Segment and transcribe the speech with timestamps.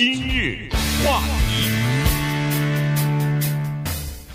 [0.00, 0.66] 今日
[1.04, 1.68] 话题，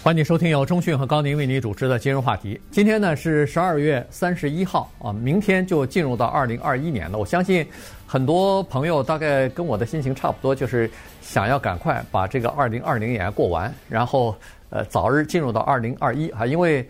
[0.03, 2.61] 欢迎收听由中讯和高宁为你主持的今日话题。
[2.69, 7.17] 今天呢是十二月三十一号啊，明天就进入到二零二一年了。
[7.17, 7.65] 我相信
[8.05, 10.87] 很多朋友大概跟我的心情差不多，就是
[11.23, 14.35] 想要赶快把这个二零二零年过完，然后
[14.69, 16.87] 呃早日进入到二零二一啊，因为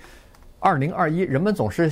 [0.59, 1.89] 二零二一人们总是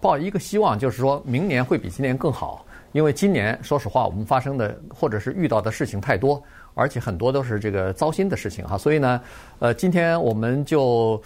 [0.00, 2.64] 抱一个希望，就是说明年会比今年更好。
[2.92, 6.42] 因为今年，说实话，我们发生的或者是遇到的事情太多，
[6.74, 8.78] 而且很多都是这个糟心的事情哈。
[8.78, 9.20] 所以呢，
[9.58, 11.20] 呃，今天我们就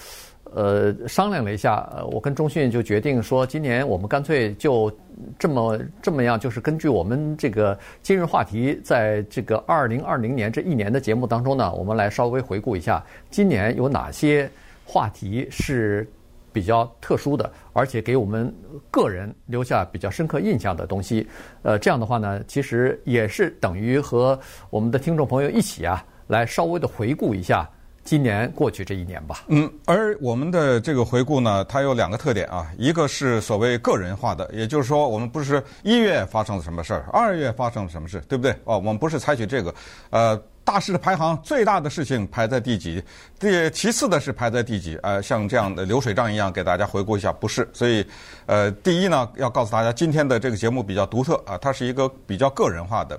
[0.44, 4.90] 呃商量了一下，呃，我跟中讯就决定说，今年我们干脆就
[5.38, 14.48] 这么这么样，就是根据我们这个今日话题，在这个二零二零年这一年的节目当中呢，我们来稍微回顾一下今年有哪些
[14.84, 16.08] 话题是。
[16.56, 18.50] 比较特殊的，而且给我们
[18.90, 21.28] 个人留下比较深刻印象的东西，
[21.60, 27.68] 呃，这样的话呢，其实也是等于和我们的听众朋友一起啊，来稍微的回顾一下
[28.04, 29.44] 今年过去这一年吧。
[29.48, 38.52] 嗯，而我们的这个回顾呢，它有两个特点啊，一个是所谓个人化的，也就是说，我们不是一月发生了什么事儿，二月发生了什么事，对不对？
[38.64, 39.74] 哦，我们不是采取这个，
[40.08, 40.42] 呃。
[40.66, 43.00] 大事的排行，最大的事情排在第几？
[43.38, 44.98] 第其次的是排在第几？
[45.00, 47.66] 呃，像这样的流水账一样，给大家回顾一下，不是。
[47.72, 48.04] 所以，
[48.46, 53.16] 呃，第一呢，要告诉大家，今天的这个节目比较独特啊，它是一个比较个人化的。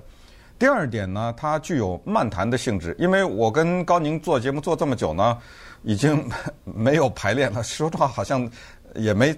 [0.58, 5.38] 第二点呢，它具有漫谈的性质，因为我跟高宁做节目做这么久呢，
[5.84, 6.22] 已经
[6.64, 7.62] 没有排练了。
[7.62, 8.46] 说实话，好像
[8.94, 9.34] 也没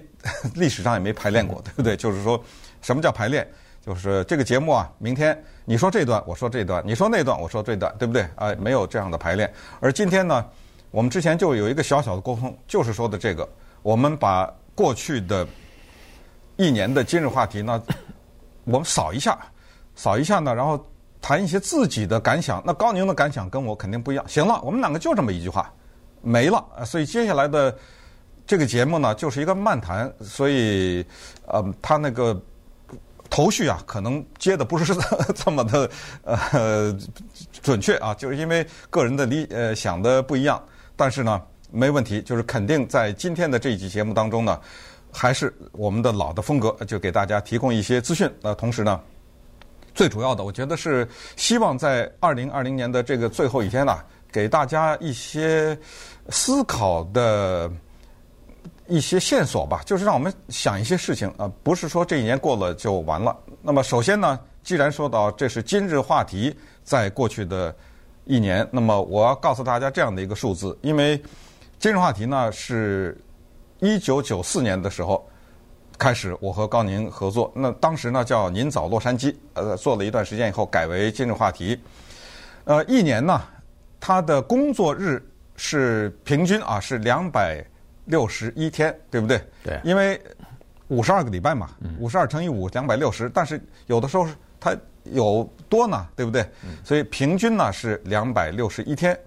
[0.53, 1.95] 历史上也没排练过，对不对？
[1.95, 2.43] 就是说，
[2.81, 3.49] 什么叫排练？
[3.85, 5.37] 就是这个节目啊，明天。
[5.65, 8.21] 你说这段，我说这段；你说那段，我说这段，对不对？
[8.35, 9.51] 啊，没有这样的排练。
[9.79, 10.45] 而今天呢，
[10.91, 13.47] 我们之前就有一个小小的沟通，就是说的这个，
[13.81, 15.47] 我们把过去的
[16.57, 17.81] 一年的今日话题呢，
[18.65, 19.37] 我们扫一下，
[19.95, 20.83] 扫一下呢，然后
[21.21, 22.61] 谈一些自己的感想。
[22.65, 24.25] 那高宁的感想跟我肯定不一样。
[24.27, 25.71] 行了，我们两个就这么一句话，
[26.21, 26.63] 没了。
[26.85, 27.75] 所以接下来的
[28.45, 30.11] 这个节目呢，就是一个漫谈。
[30.21, 31.05] 所以，
[31.45, 32.39] 呃，他那个。
[33.31, 34.93] 头绪啊，可能接的不是
[35.33, 35.89] 这么的
[36.25, 36.95] 呃
[37.63, 40.61] 准确啊，就是因为个人的理呃想的不一样。
[40.97, 41.41] 但是呢，
[41.71, 44.59] 没问题，就是肯定在今天的这一集节目当中呢，
[45.13, 48.29] 还是我们的老的风格，就给大家提供一些资讯。
[48.41, 48.99] 那同时呢，
[49.95, 53.97] 最主要的，我觉得是希望在二零二零年的这个最后一天呢，
[54.29, 55.75] 给大家一些
[56.29, 57.71] 思考的。
[58.87, 63.35] 一些线索吧，就是让我们想一些事情啊，不是说这一年过了就完了。
[63.61, 66.53] 那么首先呢，既然说到这是今日话题，
[66.83, 67.73] 在过去的
[68.25, 71.21] 一年，那么我要告诉大家这样的一个数字，因为
[71.79, 73.17] 今日话题呢是
[73.79, 75.25] 一九九四年的时候
[75.97, 81.79] 开始，我和高宁合作，那当时呢叫您早洛杉矶，呃，做了一段时间以后改为今日话题。
[82.65, 83.41] 呃，一年呢，
[83.99, 85.25] 它的工作日
[85.55, 87.65] 是平均啊是两百。
[88.05, 89.41] 六十一天，对不对？
[89.63, 90.19] 对，因为
[90.87, 91.69] 五十二个礼拜嘛，
[91.99, 93.29] 五十二乘以五，两百六十。
[93.29, 94.27] 但是有的时候
[94.59, 96.45] 它有多呢，对不对？
[96.83, 99.17] 所以平均呢是两百六十一天。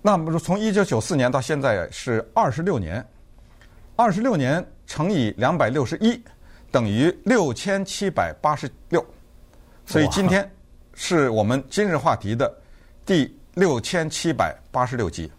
[0.00, 3.04] 那么从一九九四年到现在是二十六年，
[3.96, 6.18] 二十六年乘以两百六十一
[6.70, 9.04] 等于六千七百八十六。
[9.84, 10.48] 所以今天
[10.94, 12.52] 是我们今日话题的
[13.04, 15.30] 第六千七百八十六集。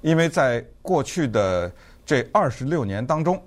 [0.00, 1.70] 因为在过去的
[2.06, 3.42] 这二十六年当中，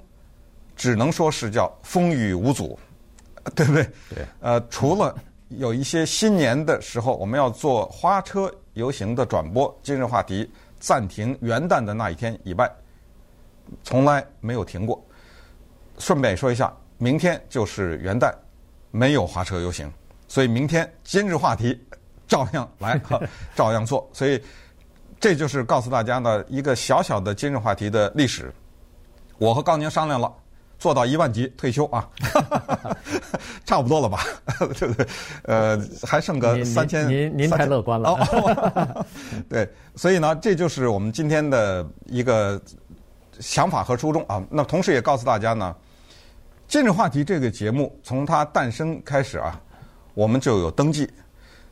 [0.76, 2.78] 只能说是叫风雨无阻，
[3.56, 3.84] 对不对？
[4.14, 4.26] 对。
[4.42, 5.16] 呃，除了
[5.50, 12.70] 有一些新年的时候，我们要做花车游行的转播，今日话题暂停元旦的那一天以外，
[13.84, 15.04] 从来没有停过。
[15.98, 18.34] 顺便说一下，明天就是元旦，
[18.92, 19.92] 没有花车游行，
[20.28, 21.80] 所以明天今日话题
[22.28, 23.00] 照样来，
[23.56, 24.10] 照样做。
[24.12, 24.42] 所以。
[25.22, 28.52] 这就是告诉大家呢一个小小的今日话题的历史。
[29.38, 30.32] 我和高宁商量了，
[30.80, 32.10] 做到一万级退休啊，
[33.66, 34.24] 差不多了吧？
[34.78, 35.06] 对不对？
[35.44, 37.08] 呃，还剩个三千。
[37.08, 38.10] 您您太乐观了。
[38.10, 39.06] 哦、
[39.48, 42.60] 对，所以呢，这就是我们今天的一个
[43.40, 44.44] 想法和初衷啊。
[44.50, 45.76] 那同时也告诉大家呢，
[46.68, 49.60] 今日话题这个节目从它诞生开始啊，
[50.16, 51.08] 我们就有登记。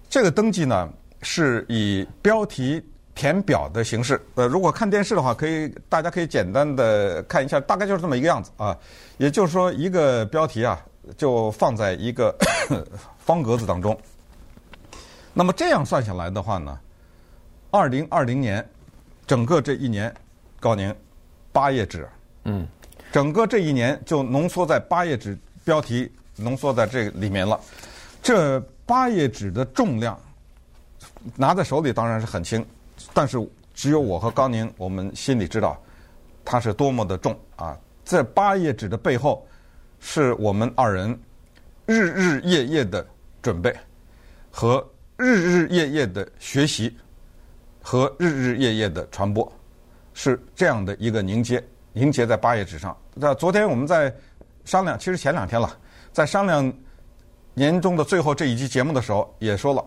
[0.07, 0.87] 这个登记呢，
[1.23, 2.83] 是以标题。
[3.19, 8.73] 填表的形式，呃，如果看电视的话，可以，大家可以简单的看一下，大概就是这么一个样子啊。
[9.17, 10.79] 也就是说，一个标题啊，
[11.17, 12.33] 就放在一个
[13.19, 13.99] 方格子当中。
[15.33, 16.79] 那么这样算下来的话呢，
[17.71, 18.65] 二零二零年
[19.27, 20.15] 整个这一年，
[20.57, 20.95] 高宁
[21.51, 22.07] 八页纸，
[22.45, 22.65] 嗯，
[23.11, 27.59] 整个这一年就浓缩在八页纸标题浓缩在这里面了。
[28.23, 30.17] 这八页纸的重量。
[31.35, 32.65] 拿在手里当然是很轻，
[33.19, 33.37] 但是
[33.73, 35.77] 只有我和高宁，我们心里知道
[36.45, 37.77] 它是多么的重啊！
[38.05, 39.45] 这八页纸的背后，
[39.99, 41.19] 是我们二人
[41.85, 43.05] 日日夜夜的
[43.41, 43.75] 准备
[44.49, 44.81] 和
[45.17, 46.97] 日日夜夜的学习
[47.81, 49.51] 和日日夜夜的传播，
[50.13, 51.61] 是这样的一个凝结，
[51.91, 52.97] 凝结在八页纸上。
[53.13, 54.15] 那昨天我们在
[54.63, 55.77] 商量，其实前两天了，
[56.13, 56.73] 在商量
[57.53, 59.85] 年终的最后这一期节目的时候，也说了。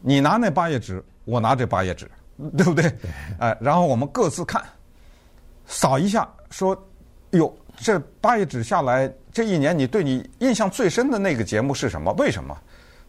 [0.00, 2.10] 你拿那八页纸，我拿这八页纸，
[2.56, 2.92] 对不对？
[3.38, 4.62] 哎，然后我们各自看，
[5.66, 6.76] 扫一下，说
[7.32, 12.12] ：“哟，这八页纸下来，这一年你对你印象最深的那个节目是什么？
[12.14, 12.56] 为什么？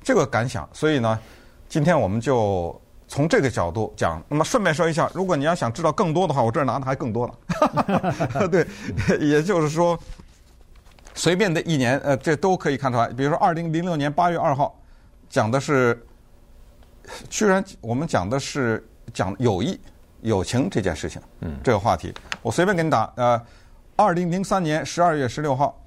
[0.04, 0.68] 这个感想。
[0.74, 1.20] 所以呢，
[1.68, 4.22] 今天我们就从这个角度讲。
[4.28, 8.48] 那么顺便说一下，如果你要想知道更多的话，我这儿拿的还更多了。
[8.52, 8.68] 对，
[9.20, 9.98] 也就是说，
[11.16, 13.08] 随便的一年，呃，这都可以看出来。
[13.08, 14.78] 比如说，二零零六年八月二号，
[15.30, 16.06] 讲的是。
[17.30, 18.82] 居然我们讲的是
[19.14, 19.80] 讲友谊、
[20.22, 23.12] 友情这件事情，嗯，这个话题，我随便给你打。
[23.16, 23.42] 呃，
[23.96, 25.80] 二零零三年十二月十六号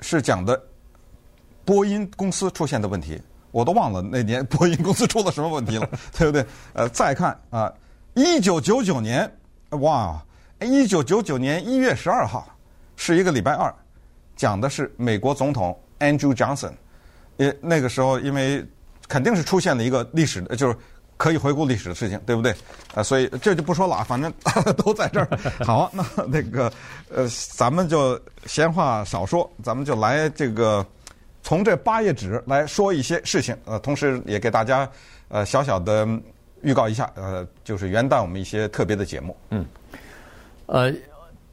[0.00, 0.60] 是讲的
[1.64, 3.20] 波音公司出现的问题，
[3.50, 5.88] 我都忘了那年波音公司出了什么问题了，
[6.18, 6.44] 对不对？
[6.72, 7.72] 呃，再看啊，
[8.14, 9.30] 一九九九年，
[9.70, 10.22] 哇，
[10.60, 12.46] 一九九九年一月十二号
[12.96, 13.74] 是一个礼拜二，
[14.36, 16.72] 讲的是美国总统 Andrew Johnson，
[17.38, 18.66] 呃，那个时候因为。
[19.08, 20.76] 肯定是出现了一个历史的，就是
[21.22, 22.52] 可以回顾历史的事情，对不对？
[22.96, 24.32] 啊，所以这就不说了，反正
[24.76, 25.28] 都在这儿。
[25.64, 26.72] 好，那那个
[27.08, 30.84] 呃，咱们就闲话少说，咱们就来这个
[31.40, 33.56] 从这八页纸来说一些事情。
[33.66, 34.90] 呃，同时也给大家
[35.28, 36.04] 呃小小的
[36.60, 39.36] 预告一下，呃，就是元旦我们一些特别的节目。
[39.50, 39.64] 嗯，
[40.66, 40.92] 呃，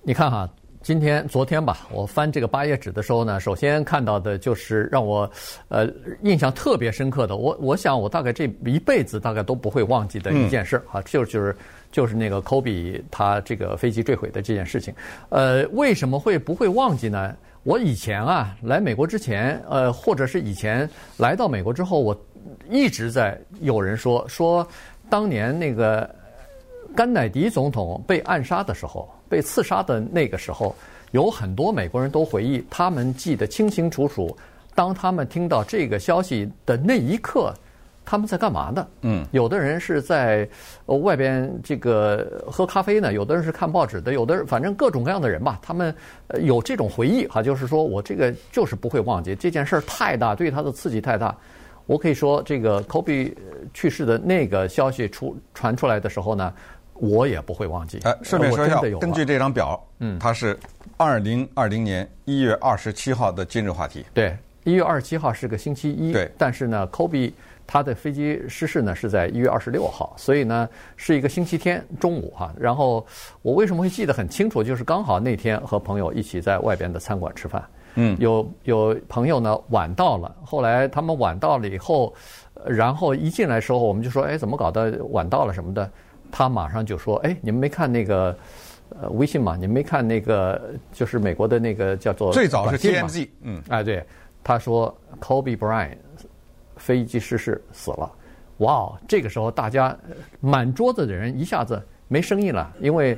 [0.02, 0.50] 你看哈。
[0.90, 5.30] 今天、昨天吧，我翻这个八页纸的时候呢，首先看到的就是让我，
[5.68, 5.88] 呃，
[6.24, 7.36] 印象特别深刻的。
[7.36, 11.56] 我我想，我大概这一辈子大概都不会忘记的一件事啊，就就是
[11.92, 14.92] 就是那个科比他这个飞机坠毁的这件事情。
[15.30, 17.36] 呃，为什么会不会忘记呢？
[17.62, 22.20] 我以前啊来美国之前，呃，或者是以前来到美国之后，我
[22.68, 24.68] 一直在有人说说
[25.08, 26.10] 当年那个
[26.96, 29.08] 甘乃迪总统被暗杀的时候。
[29.30, 30.76] 被刺杀的那个时候，
[31.12, 34.36] 有很多美国人都回忆，他们记得清清楚楚。
[34.76, 37.54] 当他们听到这个消息的那一刻，
[38.06, 38.88] 他们在干嘛呢？
[39.02, 40.48] 嗯，有的人是在
[40.86, 45.94] 外边这个喝咖啡呢，有的人是看报纸的，有的人反正各种各样的人吧，他们
[46.42, 51.36] 有这种回忆哈，就是说我这个就是不会忘记这件事儿太大，对他的刺激太大。
[51.86, 53.36] 我可以说，这个科比
[53.74, 56.54] 去世的那个消息出传出来的时候呢。
[57.00, 58.00] 我也不会忘记。
[58.04, 60.58] 哎，顺便说一下，根据这张表，嗯，它是
[60.98, 64.06] 二零二零年一月二十七号的今日话题。
[64.14, 66.12] 对，一月二十七号是个星期一。
[66.12, 66.30] 对。
[66.38, 67.34] 但是呢，科比
[67.66, 70.68] 他的飞机失事呢是在一月二十六号，所以呢
[70.98, 72.54] 是一个星期天中午哈。
[72.60, 73.06] 然后
[73.42, 74.64] 我为什么会记得很清楚？
[74.64, 77.64] 就是刚好那天和朋友一起在外边的餐馆吃饭。
[77.96, 78.18] 嗯。
[78.20, 82.14] 有有朋友呢晚到了，后来他们晚到了以后，
[82.66, 85.02] 然后一进来的时候我们就说：“哎，怎么搞的？
[85.12, 85.90] 晚到了什么的？”
[86.32, 88.38] 他马上就说：“哎，你们没看那个
[89.02, 89.56] 呃微信吗？
[89.56, 94.04] 你们没看那个就是美国的那个叫做最早是 TMZ，嗯，哎，对，
[94.44, 95.98] 他说 Kobe Bryant
[96.78, 98.12] 飞机失事死了，
[98.58, 99.00] 哇哦！
[99.08, 99.98] 这个时候大家
[100.40, 103.18] 满桌子的人一下子没声音了，因为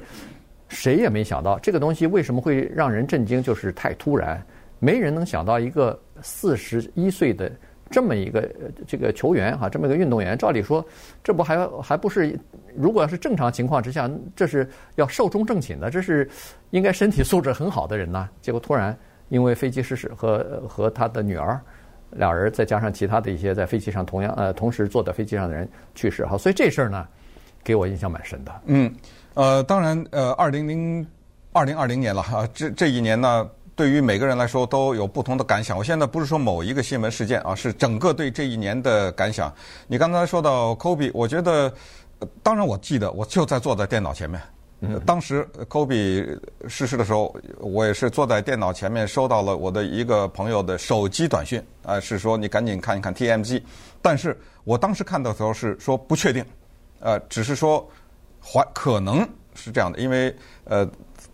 [0.68, 4.44] 谁也没想到这个东西为什么会让人震惊，就是太突然，
[4.80, 7.52] 没人能想到一个四十一岁的。”
[7.92, 8.50] 这么一个
[8.88, 10.84] 这个球员哈，这么一个运动员，照理说，
[11.24, 12.40] 这不还还不是，
[12.76, 16.30] 如果要是正常情况之下，这是要寿终正寝的，这是
[16.70, 18.30] 应该身体素质很好的人呐。
[18.42, 18.98] 结果突然
[19.30, 21.60] 因为飞机失事和和他的女儿
[22.12, 27.06] 俩人，再加上其他的一些在飞机上同样呃同时坐在飞机上的人去世哈，所以这事儿呢，
[27.64, 28.62] 给我印象蛮深的。
[28.66, 28.92] 嗯，
[29.34, 31.06] 呃，当然呃，二零零
[31.52, 33.50] 二零二零年了哈，这这一年呢。
[33.82, 35.76] 对于每个人来说都有不同的感想。
[35.76, 39.52] 我现在不是说某一个新闻事件啊，是整个对这一年的感想。
[39.88, 41.74] 你刚才说到科比，我觉得，
[42.44, 44.40] 当然我记得，我就在坐在电脑前面。
[45.04, 46.24] 当时科比
[46.68, 53.64] 逝世的时候，我也是坐在电脑前面，收到了我的一个朋友的手机短讯，啊，是说你赶紧看一看 TMZ。
[54.00, 56.46] 但是我当时看到的时候是说不确定，
[57.00, 57.84] 呃，只是说
[58.40, 60.32] 还可能是这样的，因为
[60.66, 60.88] 呃。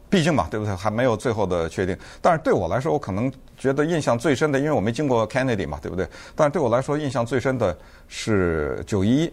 [0.09, 0.73] 毕竟嘛，对不对？
[0.75, 1.97] 还没有最后的确定。
[2.21, 6.07] 但是对我来说，我可能觉得印象最深的，因为我没经过 Kennedy 嘛，对不对？
[6.35, 9.23] 但是对我来说，印象最深的是九一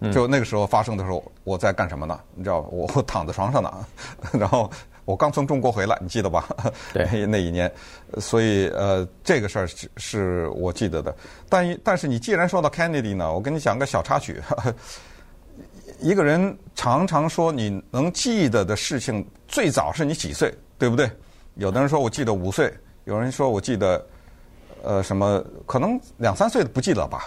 [0.00, 2.18] 一，就那个时候发生的时候，我在干什么呢？
[2.34, 3.72] 你知道，我躺在床上呢，
[4.32, 4.70] 然后
[5.04, 6.48] 我刚从中国回来，你记得吧？
[6.94, 7.70] 对， 那一年，
[8.18, 11.14] 所以呃，这个事儿是是我记得的。
[11.48, 14.40] 但但是你既然说到 Kennedy 呢，我跟你讲个小插曲。
[16.00, 21.10] 一个人常常说你能记得的事情，最早是你几岁，对不对？
[21.54, 22.72] 有的人说我记得五岁，
[23.04, 24.06] 有人说我记得
[24.82, 27.26] 呃什么，可能两三岁的不记得吧？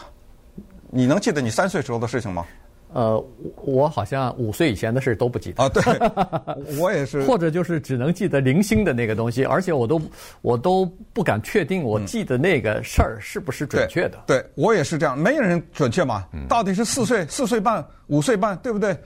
[0.89, 2.45] 你能记得你三岁时候的事情吗？
[2.93, 3.23] 呃，
[3.55, 5.69] 我好像五岁以前的事都不记得啊。
[5.69, 5.81] 对，
[6.77, 7.23] 我也是。
[7.23, 10.01] 或者就是只能记得零星的那个东西，而且我都
[10.41, 14.17] 我都不敢确定我记得那个事儿是不是准确的。
[14.17, 16.25] 嗯、对，对我也是这样，没有人准确嘛。
[16.49, 18.97] 到底是四岁、四岁半、五岁半，对不对？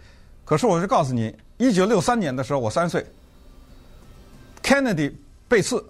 [0.44, 3.06] 可是我是告诉你，一九六三年的时候我三岁
[4.64, 5.14] ，Kennedy
[5.48, 5.84] 被刺，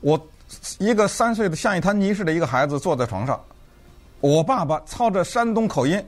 [0.00, 0.20] 我
[0.78, 3.42] 一个三岁的像一滩泥似的一个孩子坐在床上，
[4.20, 6.02] 我爸爸操着山东口音。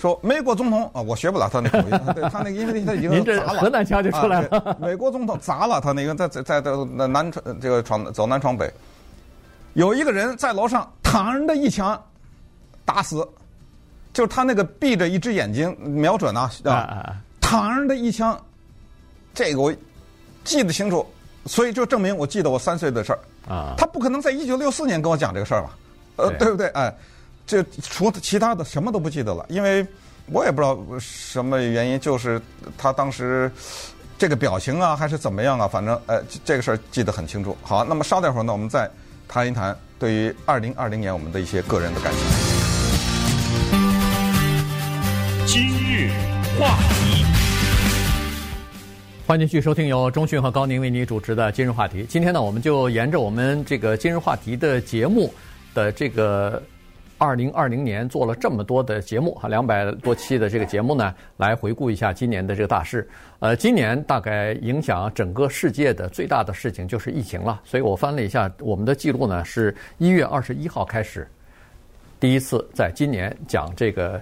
[0.00, 4.58] 说美国总统啊，我学不了他那口音，对 他那个，因为他已经砸了，河南腔就出来了。
[4.60, 8.72] 啊、美国总统砸了他那个，在在在在南闯这个闯走南闯北，
[9.74, 12.02] 有一个人在楼上躺着一枪
[12.86, 13.28] 打死，
[14.14, 18.40] 就是他那个闭着一只眼睛瞄准啊啊，躺着一枪，
[19.34, 19.70] 这个我
[20.44, 21.06] 记得清楚，
[21.44, 23.74] 所以就证明我记得我三岁的事儿啊。
[23.76, 25.76] 他不可能在一九六四年跟我讲这个事儿吧？
[26.16, 26.68] 呃，对，对不对？
[26.68, 26.96] 哎。
[27.50, 29.84] 这除其他的什么都不记得了，因为
[30.26, 32.40] 我也不知道什么原因，就是
[32.78, 33.50] 他当时
[34.16, 37.58] 这个表情啊，还是怎么样啊，反正呃这个事儿记得很清楚。
[37.60, 38.88] 好，那么稍待会儿呢，我们再
[39.26, 42.22] 谈一谈对于二零二零年我们的一些个人的感想。
[45.44, 46.12] 今日
[46.56, 47.24] 话题，
[49.26, 52.06] 欢迎继续收听由中迅和高宁为你主持的今日话题。
[52.08, 55.34] 今天呢，我们就沿着我们这个今日话题的节目
[55.74, 56.62] 的这个。
[57.20, 63.06] 二零二零年做了这么多的节目哈，两百多期的这个节目呢，来回顾一下今年的这个大事。
[63.40, 67.60] 呃，今年大概影响整个世界的最大的事情就是疫情了。
[67.62, 71.28] 所以我翻了一下我们的记录呢，是一月二十一号开始，
[72.18, 74.18] 第一次在今年讲这个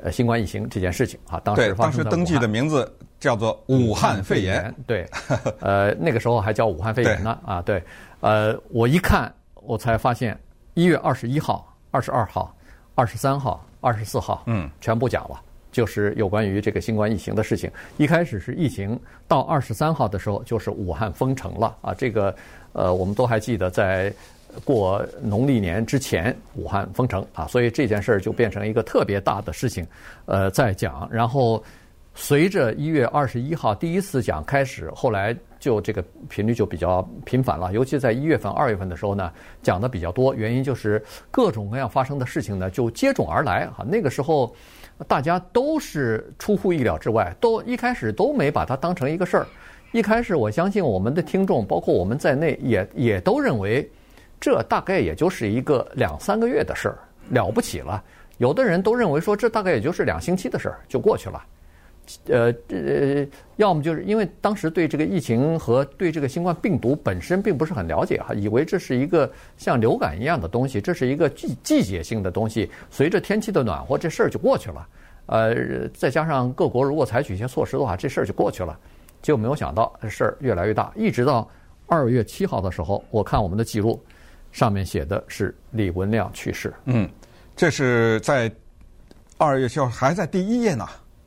[0.00, 1.40] 呃新冠疫情这件事情啊。
[1.42, 2.88] 当时当时登记的名字
[3.18, 4.72] 叫做武汉肺炎。
[4.86, 5.04] 对，
[5.58, 7.60] 呃，那个时候还叫武汉肺炎呢啊。
[7.62, 7.82] 对，
[8.20, 10.38] 呃，我一看我才发现
[10.74, 11.72] 一月二十一号。
[11.96, 12.54] 二十二号、
[12.94, 15.40] 二十三号、二十四号，嗯，全部讲了，
[15.72, 17.70] 就是有关于这个新冠疫情的事情。
[17.96, 21.94] 一开始是疫情，到二十三号的时候就是武汉封城了啊。
[21.94, 22.36] 这个
[22.74, 24.12] 呃，我们都还记得，在
[24.62, 29.86] 过农历年之前，武汉封城啊，所以这件事儿就变成一个特别大的事情，
[30.26, 31.08] 呃，在讲。
[31.10, 31.64] 然后
[32.14, 35.34] 随着一月二十一号第一次讲开始，后来。
[35.58, 39.32] 就这个频率就比较频繁了，尤其在一月份、二月份的时候呢，
[39.62, 40.34] 讲的比较多。
[40.34, 43.84] 原因就是各种各样发生的事情呢，就接踵而来哈。
[43.88, 44.54] 那个时候，
[45.08, 49.46] 大家都是出乎意料之外，都一开始都没把它当成一个事儿。
[49.92, 53.88] 一开始，我相信我们的听众，包括我们在内，也也都认为
[54.38, 56.98] 这大概也就是一个两三个月的事儿，
[57.30, 58.02] 了不起了。
[58.38, 61.42] 有的人都认为说，这大概也就是两星期的事儿，就过去了。
[62.26, 74.88] 呃，呃，要么就是因为当时对这个疫情和对这个新冠病毒本身并不是很了解哈，以为这是一个像流感一样的东西，这是一个季季节性的东西，随着天气的暖和，这事儿就过去了。
[75.26, 78.78] 呃，再加上各国如果采取一些措施的话，这事儿就过去了。
[79.22, 81.50] 结果没有想到这事儿越来越大，一直到
[81.86, 84.00] 二月七号的时候，我看我们的记录，
[84.52, 86.72] 上面写的是李文亮去世。
[86.84, 87.08] 嗯，
[87.56, 88.48] 这是在
[89.36, 90.86] 二月七号，还在第一页呢。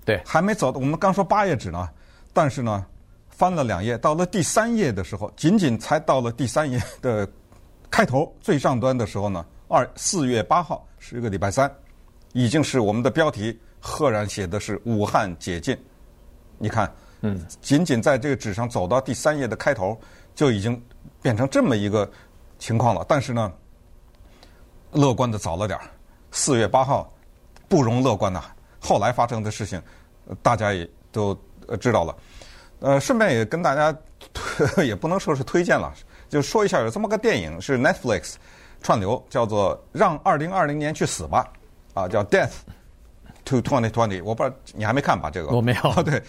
[0.10, 1.88] 对，还没走，我们刚说八页纸呢，
[2.34, 2.84] 但是呢，
[3.30, 7.30] 翻了两页，到了第三页的时候，仅仅才到了第三页的
[7.92, 11.72] 开头最上端的时候呢，二四月八号是一个礼拜三，
[12.34, 15.78] 已经是我们的标题赫然写的是武汉解禁。
[16.58, 19.96] 你看，嗯，仅仅在这个纸上走到第三页的开头，
[20.34, 20.84] 就已经
[21.22, 22.10] 变成这么一个
[22.58, 23.06] 情况了。
[23.08, 23.54] 但是呢，
[24.92, 25.86] 乐观的早了点儿，
[26.32, 27.13] 四月八号
[27.68, 28.44] 不容乐观呐。
[28.82, 29.80] 后来发生的事情。
[30.41, 31.38] 大家也都
[31.79, 32.15] 知道了，
[32.79, 33.95] 呃，顺便也跟大家
[34.83, 35.93] 也不能说是推荐了，
[36.29, 38.36] 就说一下有这么个电影是 Netflix
[38.81, 41.51] 串流，叫做《让二零二零年去死吧》，
[42.00, 42.51] 啊，叫 Death
[43.45, 44.24] to 2020。
[44.24, 45.29] 我不知道你还没看吧？
[45.29, 45.93] 这个我没有。
[46.03, 46.21] 对，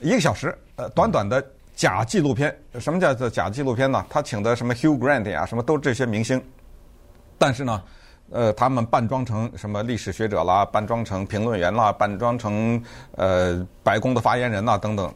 [0.00, 1.44] 一个小时，呃，短短的
[1.74, 2.56] 假纪录片。
[2.80, 4.04] 什么叫做假纪录片呢？
[4.08, 6.42] 他请的什么 Hugh Grant 呀，什么都这些明星，
[7.38, 7.82] 但是呢。
[8.32, 12.82] 呃，他们扮装成什么历史学者啦，扮装成评论员啦，扮装成
[13.16, 15.12] 呃白宫的发言人呐等等，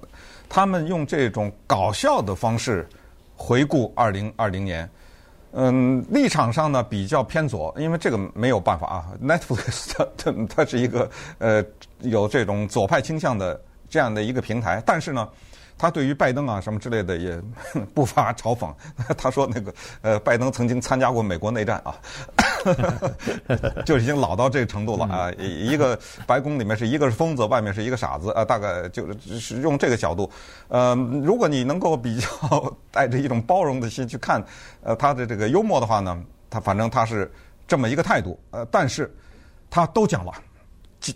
[0.49, 2.87] 他们用这种搞笑的方式
[3.35, 4.89] 回顾二零二零年。
[5.59, 9.07] 嗯，立场上呢比较偏左，因为这个没有办法啊。
[9.23, 11.09] Netflix 它它是一个
[11.39, 11.65] 呃
[12.01, 13.59] 有这种左派倾向的
[13.89, 15.27] 这样的一个平台，但是呢，
[15.79, 17.41] 他对于拜登啊什么之类的也
[17.95, 18.71] 不乏嘲讽。
[19.17, 21.95] 他说那个呃，拜登曾经参加过美国内战啊，
[23.87, 25.31] 就已经老到这个程度了啊。
[25.39, 29.07] 一个白宫里面是一个是疯子，外面是一个傻子啊，大概就
[29.39, 30.31] 是用这个角度。
[30.69, 34.45] 呃，如果你能够比较带着一种包容的心去看
[34.83, 37.31] 呃他的这个幽默的话呢，他反正他是
[37.67, 38.39] 这么一个态度。
[38.51, 39.15] 呃，但是
[39.71, 40.33] 他都讲了。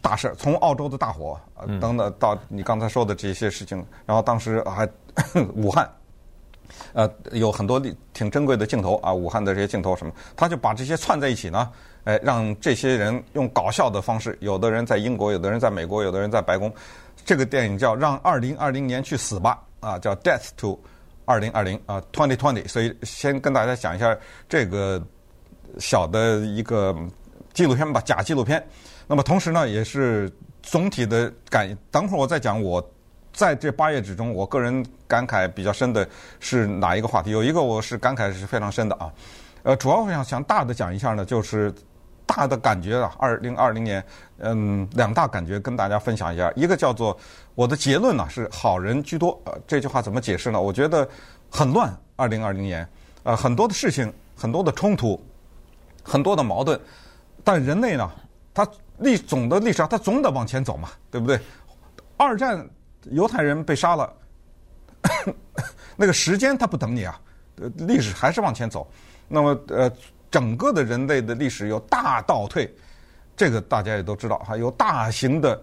[0.00, 1.36] 大事，从澳洲的大火
[1.80, 4.88] 等等到你刚才说的这些事情，然后当时还
[5.56, 5.90] 武汉，
[6.92, 7.80] 呃，有很多
[8.12, 11.70] 挺珍贵的镜头啊，武汉的这些镜头什么，他就把这些串在一起呢，
[12.04, 16.72] 哎，让这些人用搞笑的方式，有的人在英国，有的人在美国，有的人在白宫，
[17.24, 20.78] 这个电影叫《让二零二零年去死吧》啊，叫《Death to
[21.24, 22.66] 二零二零》啊，Twenty Twenty。
[22.66, 24.16] 所以先跟大家讲一下
[24.48, 25.00] 这个
[25.78, 26.96] 小的一个
[27.52, 28.64] 纪录片吧，假纪录片。
[29.06, 30.30] 那么同时呢，也是
[30.62, 31.76] 总体的感。
[31.90, 32.80] 等会儿我再讲，我
[33.32, 36.06] 在这八页之中，我个人感慨比较深的
[36.38, 37.30] 是哪一个话题？
[37.30, 39.12] 有一个我是感慨是非常深的啊。
[39.62, 41.72] 呃，主要我想想大的讲一下呢，就是
[42.26, 43.14] 大的感觉啊。
[43.18, 44.04] 二零二零年，
[44.38, 46.52] 嗯，两大感觉跟大家分享一下。
[46.56, 47.16] 一个叫做
[47.54, 49.40] 我的结论呢是好人居多。
[49.44, 50.60] 呃，这句话怎么解释呢？
[50.60, 51.08] 我觉得
[51.50, 51.94] 很乱。
[52.16, 52.88] 二零二零年，
[53.22, 55.20] 呃，很多的事情，很多的冲突，
[56.02, 56.78] 很多的矛盾，
[57.44, 58.10] 但人类呢，
[58.52, 58.68] 他。
[59.02, 61.40] 历总的历史上，他总得往前走嘛，对不对？
[62.18, 62.68] 二战
[63.04, 64.12] 犹太人被杀了，
[65.96, 67.20] 那个时间他不等你啊，
[67.76, 68.90] 历史还是往前走。
[69.28, 69.90] 那么呃，
[70.30, 72.72] 整个的人类的历史有大倒退，
[73.36, 75.60] 这个大家也都知道，哈有大型的，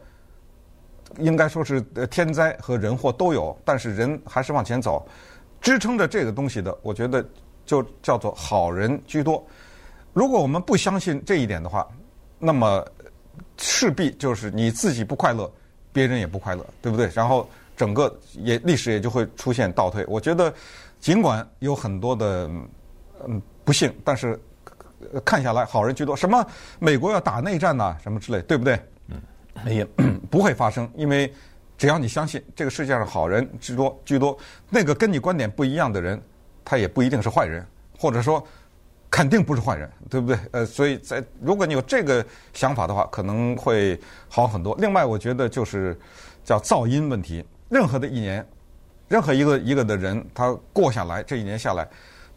[1.18, 5.08] 应该说是呃天灾和人祸都有，但是人还是往前走，
[5.62, 7.24] 支撑着这个东西的，我觉得
[7.66, 9.46] 就叫做好人居多。
[10.14, 11.88] 如果我们不相信这一点的话，
[12.40, 12.86] 那么。
[13.60, 15.52] 势必就是你自己不快乐，
[15.98, 17.10] 别人也不快乐，对不对？
[17.16, 20.06] 然后整个也历史也就会出现倒退。
[20.08, 20.54] 我觉得，
[21.00, 22.48] 尽管有很多的
[23.28, 24.40] 嗯不幸，但是
[25.26, 26.16] 看下来好人居多。
[26.16, 26.46] 什么
[26.78, 28.80] 美国要打内战呐，什么之类，对不对？
[29.08, 29.84] 嗯，也
[30.30, 31.34] 不会发生，因为
[31.80, 34.38] 只要你相信这个世界上好人居多居多，
[34.70, 36.22] 那个跟你观点不一样的人，
[36.64, 37.66] 他也不一定是坏人，
[37.98, 38.46] 或者说。
[39.10, 40.38] 肯定不是坏人，对不对？
[40.52, 44.76] 呃，所以在如果你有这个想法的话，可能会好很多。
[44.80, 45.98] 另外，我觉得就是
[46.44, 47.44] 叫噪音问题。
[47.70, 48.46] 任何的一年，
[49.08, 51.88] 任何一个一个的人，他过下来这一年下来，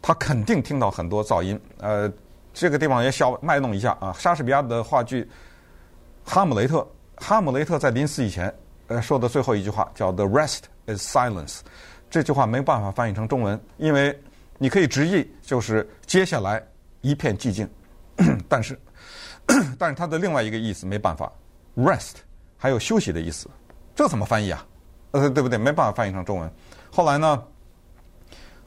[0.01, 1.59] 他肯定听到很多噪音。
[1.79, 2.11] 呃，
[2.53, 4.15] 这个地方也小卖弄一下啊。
[4.17, 5.23] 莎士比亚的话剧
[6.23, 6.77] 《哈姆雷特》，
[7.17, 8.53] 哈姆雷特在临死以前
[8.87, 11.59] 呃说的最后一句话叫 “The rest is silence”，
[12.09, 14.17] 这句话没办法翻译成中文，因为。
[14.63, 16.61] 你可以直译，就是接下来
[16.99, 17.69] 一片寂静，
[18.49, 18.77] 但是，
[19.79, 21.31] 但是它的另外一个意思没办法
[21.77, 22.15] ，rest
[22.57, 23.49] 还有休息的意思，
[23.95, 24.67] 这怎么翻译啊？
[25.11, 25.57] 呃，对不对？
[25.57, 26.51] 没办法翻译成中文。
[26.91, 27.41] 后来呢，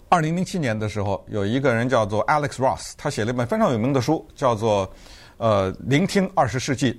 [0.08, 4.88] 二零零七年的时候，有一个人叫做 Alex Ross，他写了一本非常有名的书，叫做
[5.36, 6.94] 《呃聆听二十世纪》，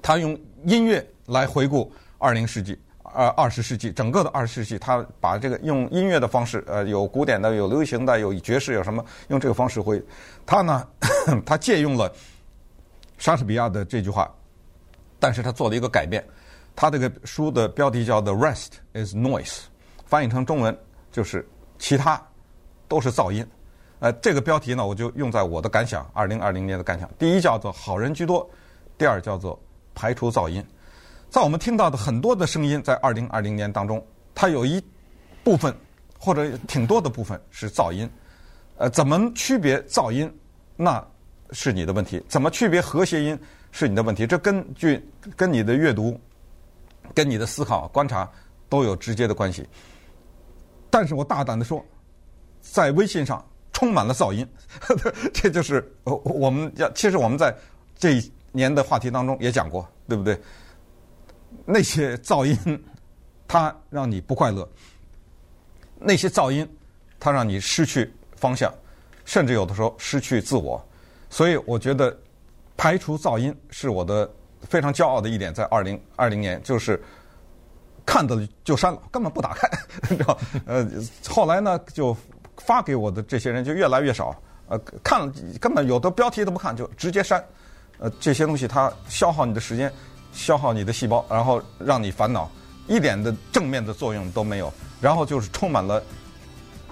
[0.00, 2.78] 他用音乐来回顾二零世纪。
[3.14, 10.02] 呃，二十世纪整个的二十世纪，他把这个用音乐的方式，呃，有古典的，有流行的，有爵士，有什么用这个方式会。
[10.46, 10.86] 他呢，
[11.44, 12.12] 他借用了
[13.18, 14.32] 莎士比亚的这句话，
[15.18, 16.24] 但是他做了一个改变。
[16.76, 19.46] 他这个书的标题叫《The Rest is Noise》，
[20.06, 20.78] 翻译成中文
[21.10, 21.44] 就是
[21.78, 22.22] 其他
[22.86, 23.44] 都是噪音。
[23.98, 27.10] 呃，这个标题呢，我就用在我的感想，二零二零年的感想。
[27.18, 28.48] 第一叫做好人居多，
[28.96, 29.58] 第二叫做
[29.92, 30.64] 排除噪音。
[31.30, 34.82] 在我们听到的很多的声音，在二零二零年当中，它有一
[35.44, 35.74] 部分
[36.18, 38.08] 或者挺多的部分是噪音。
[38.76, 40.32] 呃，怎么区别噪音，
[40.76, 41.04] 那
[41.50, 43.38] 是你的问题；怎么区别和谐音
[43.72, 44.26] 是你的问题。
[44.26, 45.04] 这根据
[45.36, 46.18] 跟你的阅读、
[47.12, 48.30] 跟你的思考、观察
[48.68, 49.66] 都有直接的关系。
[50.90, 51.84] 但是我大胆的说，
[52.60, 54.46] 在微信上充满了噪音，
[55.34, 56.90] 这就是我们要。
[56.92, 57.54] 其实我们在
[57.98, 60.40] 这一年的话题当中也讲过，对不对？
[61.64, 62.84] 那些噪音，
[63.46, 64.62] 它让你不快乐；
[65.98, 66.68] 那些噪音，
[67.18, 68.72] 它让你失去方向，
[69.24, 70.82] 甚至有的时候失去自我。
[71.30, 72.16] 所以，我觉得
[72.76, 74.30] 排除噪音是我的
[74.62, 75.52] 非常骄傲的一点。
[75.52, 77.02] 在二零二零年，就是
[78.06, 78.34] 看到
[78.64, 79.68] 就删了，根本不打开。
[80.08, 80.38] 知道？
[80.64, 80.88] 呃，
[81.28, 82.16] 后来呢，就
[82.56, 84.34] 发给我的这些人就越来越少。
[84.68, 87.44] 呃，看了根本有的标题都不看，就直接删。
[87.98, 89.92] 呃，这些东西它消耗你的时间。
[90.32, 92.50] 消耗你的细胞，然后让你烦恼，
[92.86, 94.72] 一点的正面的作用都没有。
[95.00, 96.02] 然后就是充满了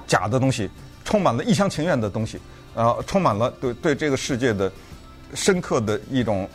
[0.06, 0.70] 假的东西，
[1.04, 2.40] 充满了一厢情愿的东西，
[2.74, 4.70] 然后充满了对对这个世界的
[5.34, 6.48] 深刻的一种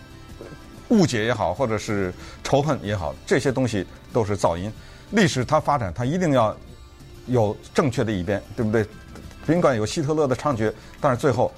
[0.90, 2.14] 误解也好，或者是
[2.44, 4.72] 仇恨也好，这些东西都是噪音。
[5.12, 6.56] 历史它发展，它一定要
[7.28, 8.86] 有正确的一边，对不对？
[9.46, 11.52] 尽管有希特勒的猖獗，但是最后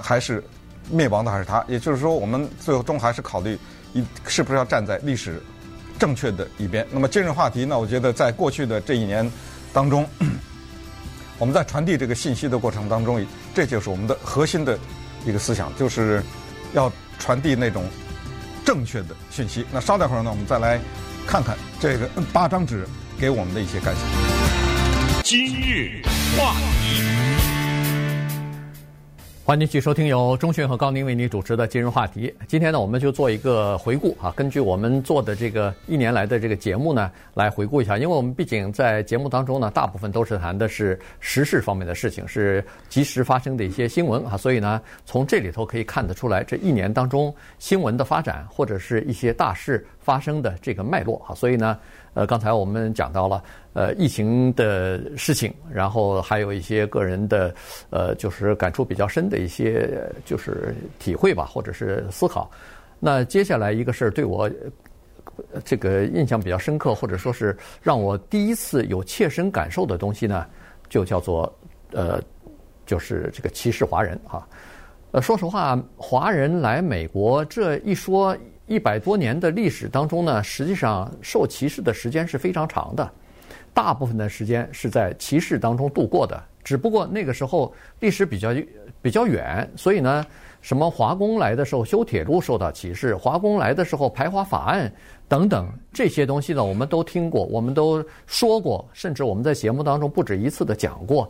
[0.00, 0.42] 还是
[0.90, 1.64] 灭亡的还是他。
[1.68, 3.56] 也就是说，我们最终还是考虑
[3.92, 5.42] 一是不是要站在历史
[5.98, 6.86] 正确的一边。
[6.90, 7.78] 那么今日话题呢？
[7.78, 9.30] 我觉得在过去的这一年
[9.72, 10.06] 当中，
[11.38, 13.24] 我们在传递这个信息的过程当中，
[13.54, 14.78] 这就是我们的核心的
[15.26, 16.22] 一个思想，就是
[16.72, 17.84] 要传递那种
[18.64, 19.66] 正确的讯息。
[19.72, 20.80] 那稍待会儿呢，我们再来
[21.26, 22.86] 看看这个八张纸
[23.18, 25.22] 给我们的一些感想。
[25.22, 26.02] 今日
[26.36, 27.09] 话题。
[29.50, 32.32] 欢迎继续收听由钟迅和高宁为您主持的今日话题。
[32.46, 37.98] 今天呢，我们就做一个回顾啊，根据我们做的这个一年来的这个节目呢，来回顾一下。
[37.98, 51.76] 因为我们毕竟在节目当中呢，大部分都是谈的是时事方面的事情，是及时发生的一些新闻啊，所以呢，从这里头可以看得出来，这一年当中新闻的发展或者是一些大事发生的这个脉络啊，所以呢。
[52.12, 53.42] 呃，刚才我们讲到了
[53.72, 57.54] 呃疫情的事情，然后还有一些个人的
[57.90, 59.88] 呃，就是感触比较深的一些
[60.24, 62.50] 就是体会吧，或者是思考。
[62.98, 64.50] 那接下来一个事儿对我
[65.64, 70.44] 这个印象比较深刻，或者说是让我第一次有切身感受的东西呢，
[70.88, 71.50] 就叫做
[71.92, 72.20] 呃，
[72.86, 74.46] 就是这个歧视华人啊。
[75.12, 78.36] 呃，说实话，华人来美国这一说。
[78.70, 83.10] 一百多年的历史当中呢，实际上受歧视的时间是非常长的，
[83.74, 86.40] 大部分的时间是在歧视当中度过的。
[86.62, 88.54] 只不过那个时候历史比较
[89.02, 90.24] 比较远，所以呢，
[90.60, 94.92] 什么华工来的时候修铁路受到歧视，华工来的时候排华法案
[95.26, 101.28] 等等这些东西呢，我们都听过，我们都说过，甚至我们在节目当中不止一次的讲过。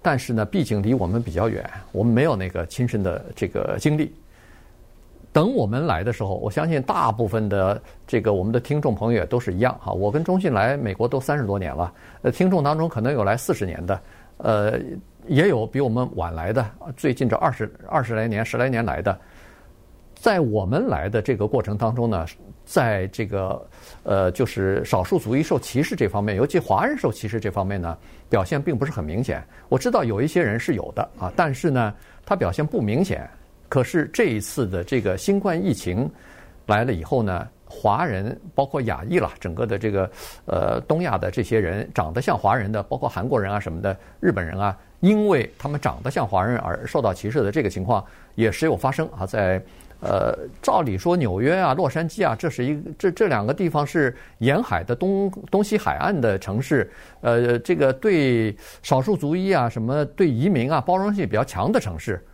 [0.00, 4.10] 但是呢，毕竟离我们比较远，我们没有那个亲身的这个经历。
[5.34, 9.92] 等我们来的时候，我相信大部分的这个我们的听众朋友也都是一样哈。
[9.92, 11.92] 我跟中信来美国都三十多年了，
[12.22, 14.00] 呃，听众当中可能有来四十年的，
[14.36, 14.78] 呃，
[15.26, 16.64] 也有比我们晚来的，
[16.96, 19.18] 最近这二十二十来年、十来年来的。
[20.14, 22.24] 在我们来的这个过程当中呢，
[22.64, 23.60] 在这个
[24.04, 27.98] 呃，就是少数族裔受歧视这方面，尤其华人受歧视这方面呢，
[28.30, 29.42] 表现并不是很明显。
[29.68, 31.92] 我知道有一些人是有的啊，但是呢，
[32.24, 33.28] 他表现不明显。
[33.74, 36.08] 可是这一次的这个新冠疫情
[36.66, 40.08] 来了以后呢，华人包括亚裔了，整个的这个
[40.46, 48.04] 呃东亚的这些人长得像华人的，包括韩国人啊什么的，日本人啊，因为他们长得像华人而受到歧视的这个情况
[48.36, 49.26] 也时有发生啊。
[49.26, 49.60] 在
[49.98, 56.88] 呃，照理说纽约啊、洛杉矶啊，这是一这这两个地方是沿海的东东西海岸的城市，
[57.22, 62.24] 呃，这个对少数族裔啊、什么对移民啊包容性比较强的城市。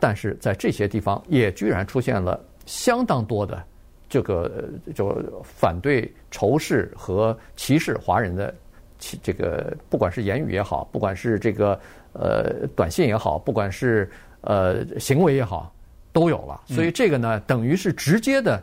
[0.00, 3.62] 但是在这些地方，也居然出现了相当多的
[4.08, 8.52] 这个就反对、仇视和歧视华人的，
[8.98, 11.78] 其这个不管是言语也好，不管是这个
[12.14, 14.10] 呃短信也好，不管是
[14.40, 15.70] 呃行为也好，
[16.14, 16.60] 都有了。
[16.66, 18.60] 所以这个呢，等于是直接的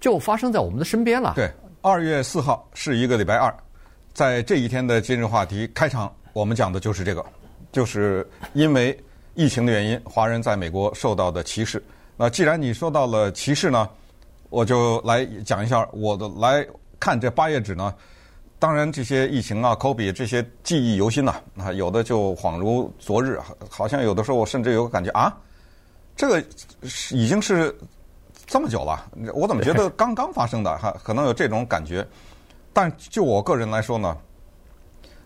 [0.00, 1.34] 就发生在我们的身边了。
[1.36, 1.50] 对，
[1.82, 3.54] 二月四号是一个礼拜二，
[4.14, 7.22] 在这一天的今日话题开场，我们讲的就是这个，
[7.70, 8.98] 就是因为。
[9.38, 11.80] 疫情的原因，华人在美国受到的歧视。
[12.16, 13.88] 那既然你说到了歧视呢，
[14.50, 16.66] 我就来讲一下我的来
[16.98, 17.94] 看这八页纸呢。
[18.58, 21.36] 当然，这些疫情啊、COVID 这些记忆犹新呐。
[21.56, 23.38] 啊，有的就恍如昨日，
[23.70, 25.32] 好像有的时候我甚至有个感觉啊，
[26.16, 26.44] 这个
[27.12, 27.72] 已经是
[28.44, 30.78] 这么久了，我怎么觉得 刚刚发生的？
[30.78, 32.04] 哈，可能有这种感觉。
[32.72, 34.18] 但就我个人来说呢，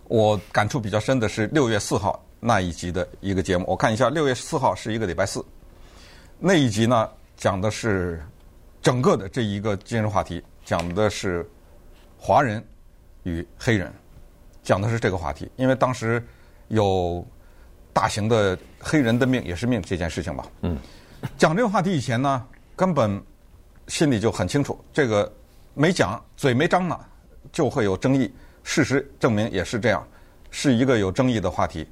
[0.09, 2.23] 我感触比较深的是六月四号。
[2.45, 5.45] 那一集的一个节目，我看一下，六月四号是一个礼拜四，
[6.41, 8.21] 那一集呢，讲的是
[8.83, 11.49] 整个的这一个今日话题，讲的是
[12.19, 12.61] 华人
[13.23, 13.93] 与黑人，
[14.61, 16.21] 讲的是这个话题，因为当时
[16.67, 17.25] 有
[17.93, 20.45] 大型的黑人的命也是命这件事情吧。
[20.63, 20.77] 嗯，
[21.39, 23.23] 讲这个话题以前呢，根本
[23.87, 25.33] 心里就很清楚，这个
[25.75, 26.99] 没讲，嘴没张呢，
[27.53, 28.29] 就会有争议。
[28.65, 30.05] 事实证明也是这样，
[30.51, 31.87] 是一个有争议的话题。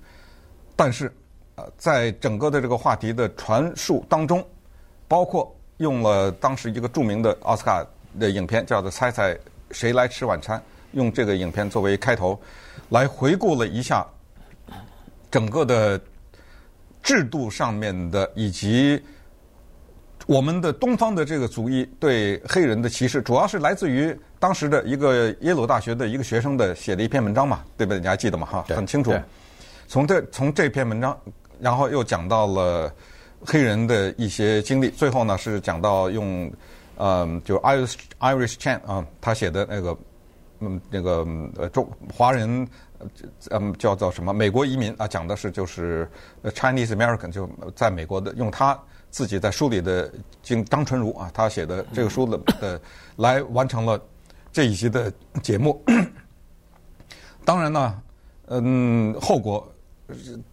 [0.77, 1.13] 但是，
[1.57, 4.45] 呃，在整个的这个话题的传述当中，
[5.07, 7.85] 包括用了当时一个著名的奥斯卡
[8.19, 9.37] 的影片，叫做《猜猜
[9.71, 10.59] 谁来吃晚餐》，
[10.93, 12.39] 用这个影片作为开头，
[12.89, 14.07] 来回顾了一下
[15.31, 16.01] 整个的
[17.03, 19.03] 制度上面的，以及
[20.27, 28.01] 我们的东方的这个族裔对黑人的歧视，主要是来自于当时的一个耶鲁大学的一个学生的写的一篇文章嘛，对不对？
[28.01, 28.47] 你还记得吗？
[28.47, 29.13] 哈，很清楚。
[29.91, 31.19] 从这从这篇文章，
[31.59, 32.95] 然后又讲到了
[33.45, 36.49] 黑人的一些经历，最后呢是讲到用，
[36.97, 39.99] 嗯，就 Irish Irish Chan 啊，他写的那个
[40.61, 41.27] 嗯那个
[41.57, 42.69] 呃中华人，
[43.51, 46.09] 嗯叫做什么美国移民啊，讲的是就是
[46.45, 50.09] Chinese American 就在美国的，用他自己在书里的
[50.41, 52.81] 经张纯如啊，他写的这个书的的
[53.17, 54.01] 来完成了
[54.53, 55.85] 这一集的节目。
[57.45, 58.01] 当然呢，
[58.47, 59.69] 嗯，后果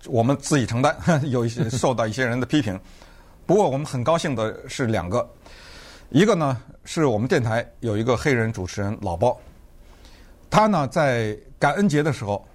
[0.05, 0.95] 我们自己承担，
[1.29, 2.79] 有一些受到一些人的批评。
[3.45, 5.27] 不过我们很高兴的是两个，
[6.09, 9.39] 一个呢是我们电台有一个黑人主持人老包，
[10.49, 12.45] 他呢在感恩节的时候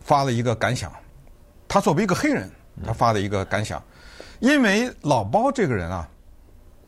[0.00, 0.92] 发了一个感想，
[1.66, 2.50] 他作为一个黑人，
[2.86, 3.82] 他发了一个感想，
[4.40, 6.08] 因为老包这个人啊，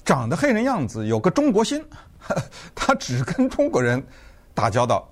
[0.04, 1.85] 长得黑人样子，有个中国心，
[2.74, 4.02] 他只跟中国人
[4.54, 5.09] 打交道。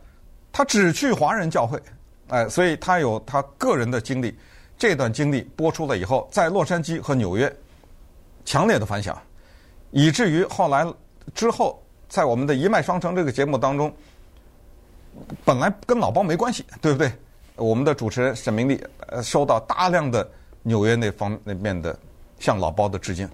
[0.50, 1.80] 他只去华人教会，
[2.28, 4.36] 哎，所以他有他个人的经历。
[4.76, 7.52] 这段经历播出了以后，在洛杉矶和纽约
[8.44, 9.20] 强烈的反响，
[9.90, 10.86] 以至于后来
[11.34, 13.92] 之后，在我们的一脉双城这个节目当中，
[15.44, 17.12] 本来跟老包没关系，对不对？
[17.56, 20.30] 我们的主持人沈明利呃收到大量的
[20.62, 21.98] 纽约那方那边的
[22.38, 23.28] 向老包的致敬，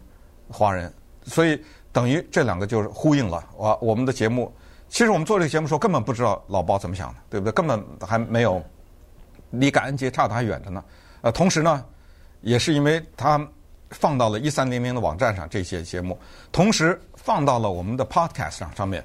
[0.48, 0.90] 华人，
[1.24, 4.50] 所以等于这两个就是呼应了我我们的节目。
[4.88, 7.52] 其实我们做这个节目的时候，根本不知道老包怎么想的，对不对？
[7.52, 8.62] 根本还没有
[9.58, 10.84] 离感恩节差得还远着呢。
[11.22, 11.84] 呃，同时呢，
[12.42, 13.40] 也是因为他
[13.90, 16.18] 放到了一三零零的网站上这些节目，
[16.52, 19.04] 同时放到了我们的 Podcast 上上面，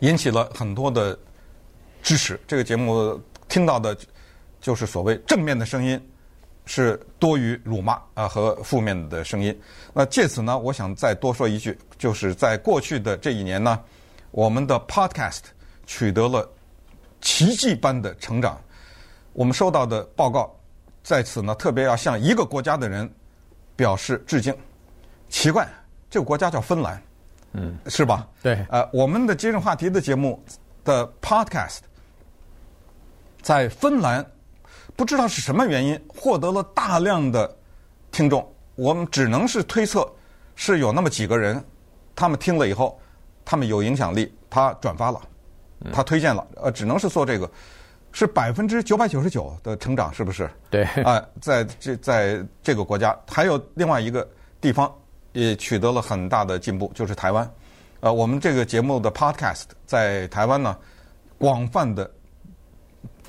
[0.00, 1.18] 引起了很多的
[2.02, 2.38] 支持。
[2.46, 3.96] 这个节目听到的，
[4.60, 6.00] 就是所谓正面的声音
[6.66, 9.58] 是多于辱骂啊和负面的声音。
[9.92, 13.80] 那借此呢，我想再多说一句，就是在过去的这一年呢。
[14.30, 15.40] 我们的 Podcast
[15.84, 16.50] 取得了
[17.20, 18.58] 奇迹般的成长。
[19.32, 20.54] 我们收到的报告
[21.02, 23.10] 在此呢，特别要向一个国家的人
[23.74, 24.56] 表示致敬。
[25.28, 25.68] 奇怪，
[26.10, 27.02] 这个国家叫芬兰，
[27.52, 28.28] 嗯，是吧？
[28.42, 28.64] 对。
[28.68, 30.42] 呃，我们的今日话题的节目
[30.84, 31.78] 的 Podcast
[33.40, 34.24] 在芬兰
[34.94, 37.56] 不知道是什么原因获得了大量的
[38.10, 38.46] 听众。
[38.74, 40.10] 我们只能是推测，
[40.54, 41.62] 是有那么几个人，
[42.14, 42.98] 他们听了以后。
[43.44, 45.20] 他们有影响力，他转发了，
[45.92, 47.50] 他推荐了，呃，只能是做这个，
[48.12, 50.48] 是百分之九百九十九的成长，是不是？
[50.70, 50.84] 对。
[51.02, 54.26] 啊，在这在这个国家，还有另外一个
[54.60, 54.92] 地方
[55.32, 57.50] 也取得了很大的进步，就是台湾。
[58.00, 60.76] 呃，我们这个节目的 Podcast 在台湾呢，
[61.38, 62.10] 广泛的，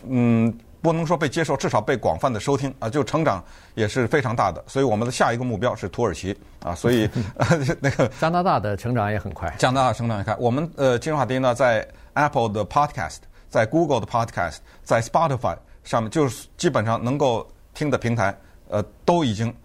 [0.07, 0.53] 嗯。
[0.83, 3.41] 不能说被接受，至少被广泛的收听啊，就成长
[3.73, 4.61] 也是非常大的。
[4.67, 7.09] 所以我们的下一个目标是土耳其啊，所以
[7.79, 9.49] 那个加拿大的成长也很快。
[9.57, 10.35] 加拿大成长也快。
[10.37, 13.19] 我们呃，今日话题呢，在 Apple 的 Podcast，
[13.53, 18.35] 在 Google 的 Podcast，在 Spotify 上面，就是基本上能够听的平台，
[18.67, 19.55] 呃，都已经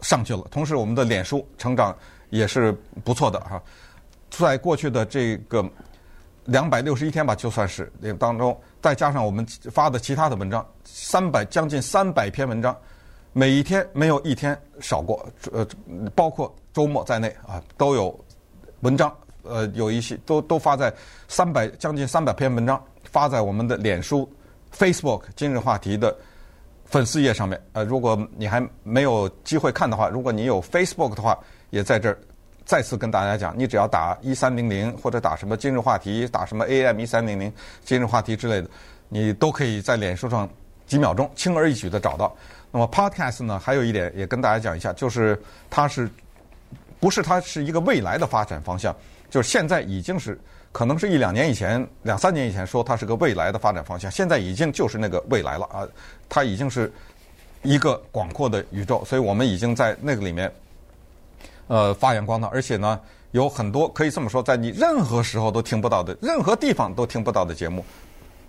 [0.00, 0.42] 上去了。
[0.48, 1.92] 同时，我们的脸书成长
[2.30, 2.70] 也是
[3.02, 3.60] 不错的哈。
[4.30, 5.68] 在过去的这个
[6.44, 8.56] 两百六十一天吧，就算是当中。
[8.80, 12.76] 再加上我们发的其他的文章，三百将近三百篇文章，
[13.32, 15.66] 每一天没有一天少过，呃，
[16.14, 18.16] 包括周末在内啊，都有
[18.82, 19.12] 文章，
[19.42, 20.94] 呃，有一些都都发在
[21.26, 24.30] 三百将近三百篇文章发在我们的脸书、
[24.76, 26.16] Facebook 今日话题的
[26.84, 27.60] 粉丝页上面。
[27.72, 31.38] 呃，如果你还没有机会看的话，如果你有 Facebook 的话，
[31.70, 32.18] 也在这儿。
[32.64, 37.52] 再次跟大家讲，你只要打一三零零或者打什么今日话题，打什么 AM 一三零零
[37.84, 38.68] 今日话题之类的，
[39.08, 40.50] 你都可以在脸书上
[40.84, 42.34] 几秒钟轻而易举的找到。
[42.72, 45.40] 那么 Podcast 呢，还有一点也跟大家讲一下，就是
[45.70, 46.10] 它是
[46.98, 48.92] 不是它是一个未来的发展方向？
[49.30, 50.36] 就是现在已经是
[50.76, 55.88] 可能是一两年以前、两三年以前说它是个未来的发展方向，现在已经就是那个未来了啊！
[56.28, 56.92] 它已经是
[57.62, 60.52] 一个广阔的宇宙，所以我们已经在那个里面。
[61.68, 67.82] 呃，发扬光大，而且呢，有很多可以这么说，在你任何时候都听不到的，任何地方都听不到的节目，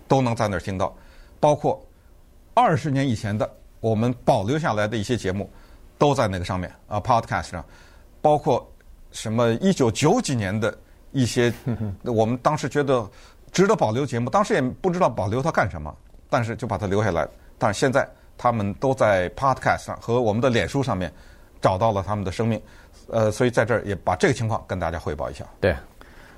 [0.06, 0.94] 都能在那儿听到。
[1.40, 1.82] 包括
[2.52, 5.50] 二十年以前的我们保留下来的一些节目，
[5.96, 7.64] 都在那个上面啊，Podcast 上。
[8.20, 8.70] 包括
[9.12, 10.76] 什么一九九几年的
[11.20, 11.52] 一些
[12.04, 13.08] 我们当时觉得
[13.50, 15.94] 值得保留节目，当时也不知道保留它干什么，
[16.30, 17.28] 但是就把它留下来。
[17.58, 21.12] 但是现在他们都在 Podcast 上和我们的脸书上面
[21.60, 22.60] 找到了他们的生命。
[23.10, 25.42] 呃，所以在这儿也把这个情况跟大家汇报一下。
[25.60, 25.74] 对，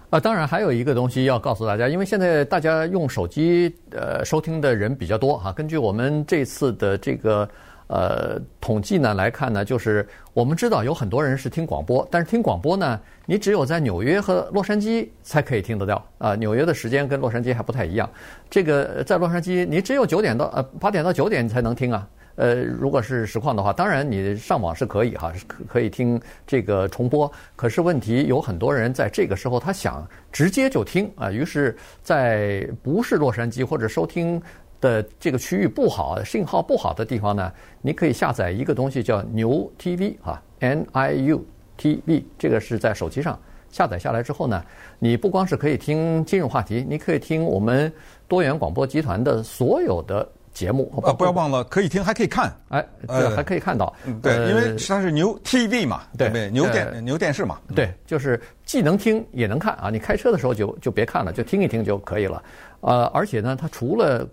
[0.08, 5.52] 啊，当然还有一个东西要告诉大家，因为现在大家用手机呃收听的人比较多哈。
[5.52, 7.48] 根据我们这次的这个
[7.90, 16.36] 呃统计呢来看呢，就是我们知道有很多人是听广播，但是听广播呢，你只有在纽约和洛杉矶才可以听得到啊。
[16.36, 18.08] 纽约的时间跟洛杉矶还不太一样，
[18.48, 22.08] 这个在洛杉矶你只有九点到呃八点到九点你才能听啊。
[22.36, 27.30] 呃，如果是实况的话，当然你上网是可以哈，可可以听这个重播。
[27.54, 34.40] 可是问题有很多人在这个时候他想直接就听啊，于是，在不是洛杉矶或者收听
[34.80, 41.44] 的这个区域不好、信号不好的地方呢，你可以下载一个东西叫牛 TV 啊，N I U
[41.76, 43.38] T V，这个是在手机上。
[43.70, 44.64] 下载下来之后呢，
[44.98, 47.92] 你不光是可以听金融话题，你可以听我们
[48.26, 50.92] 多元广播集团的所有的节目。
[51.04, 52.52] 啊，不要忘了可以听，还可以看。
[52.70, 53.94] 哎，对还可以看到。
[54.20, 56.50] 对，因为它是牛 TV 嘛，对不对？
[56.50, 57.60] 牛电牛电视嘛。
[57.72, 59.88] 对，就是既能听也能看啊！
[59.88, 62.42] 你开车的时候就就别看了，就听一听就可以了。
[62.80, 64.28] 呃，而且呢，它除了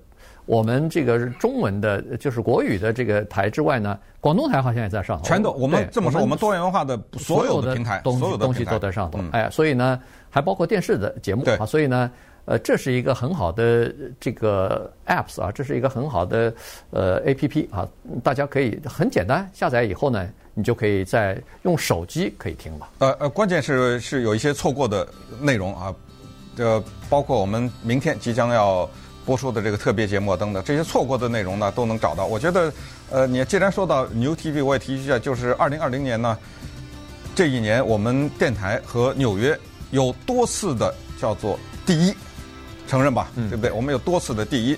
[0.47, 5.25] 我们这个中文的，就是国语的这个台之外呢，广东台好像也在上头。
[5.25, 9.19] 全都，我们这么说，我们多元文化的所有的平台，所有的东西都在上头。
[9.33, 11.65] 哎，所以呢，还包括电视的节目啊。
[11.65, 12.10] 所以呢，
[12.45, 16.53] 呃，这是一个很好的这个 apps 啊，这是一个很好的
[16.91, 17.86] 呃 app 啊，
[18.23, 22.88] 大家可以很简单下载以后呢，你就可以在用手机可以听了。
[22.99, 25.05] 呃呃，关键是是有一些错过的
[25.41, 25.93] 内容啊，
[26.55, 28.89] 这包括我们明天即将要。
[29.28, 32.28] 播出的这个特别节目等等，这些错过的内容呢，都能找到。
[32.28, 32.72] 我觉得，
[33.10, 36.38] 呃，你既然说到牛 TV，我也提一下，就是二零二零年呢，
[37.36, 39.60] 这一年我们电台和纽约
[39.92, 42.13] 有多次的叫做第一，
[42.88, 43.70] 承认吧，对不对？
[43.70, 44.78] 我们有多次的第一，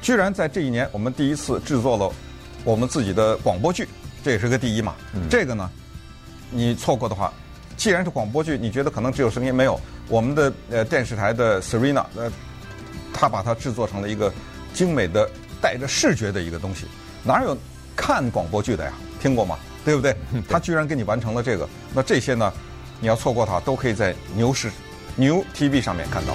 [0.00, 2.08] 居然在这一年，我们第一次制作了
[2.62, 3.88] 我们自己的广播剧，
[4.22, 4.94] 这也是个第一嘛。
[5.28, 5.68] 这个呢，
[6.48, 7.32] 你错过的话，
[7.76, 12.30] 既然是广播剧，你觉得可能只有声音，没有我们的呃电视台的 Serena 呃。
[13.12, 14.32] 他把它制作成了一个
[14.72, 15.28] 精美的
[15.60, 16.86] 带着视觉的一个东西，
[17.22, 17.56] 哪有
[17.94, 18.92] 看广播剧的呀？
[19.20, 19.58] 听过吗？
[19.84, 20.14] 对不对？
[20.48, 22.52] 他居然给你完成了这个，那这些呢，
[23.00, 24.70] 你要错过它，都可以在牛市
[25.16, 26.34] 牛 TV 上面看到。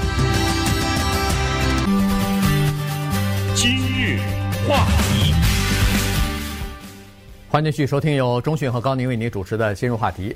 [3.56, 4.20] 今日
[4.68, 5.34] 话题，
[7.50, 10.36] 欢迎继续收听由钟讯和高宁为您主持的《今日话题》。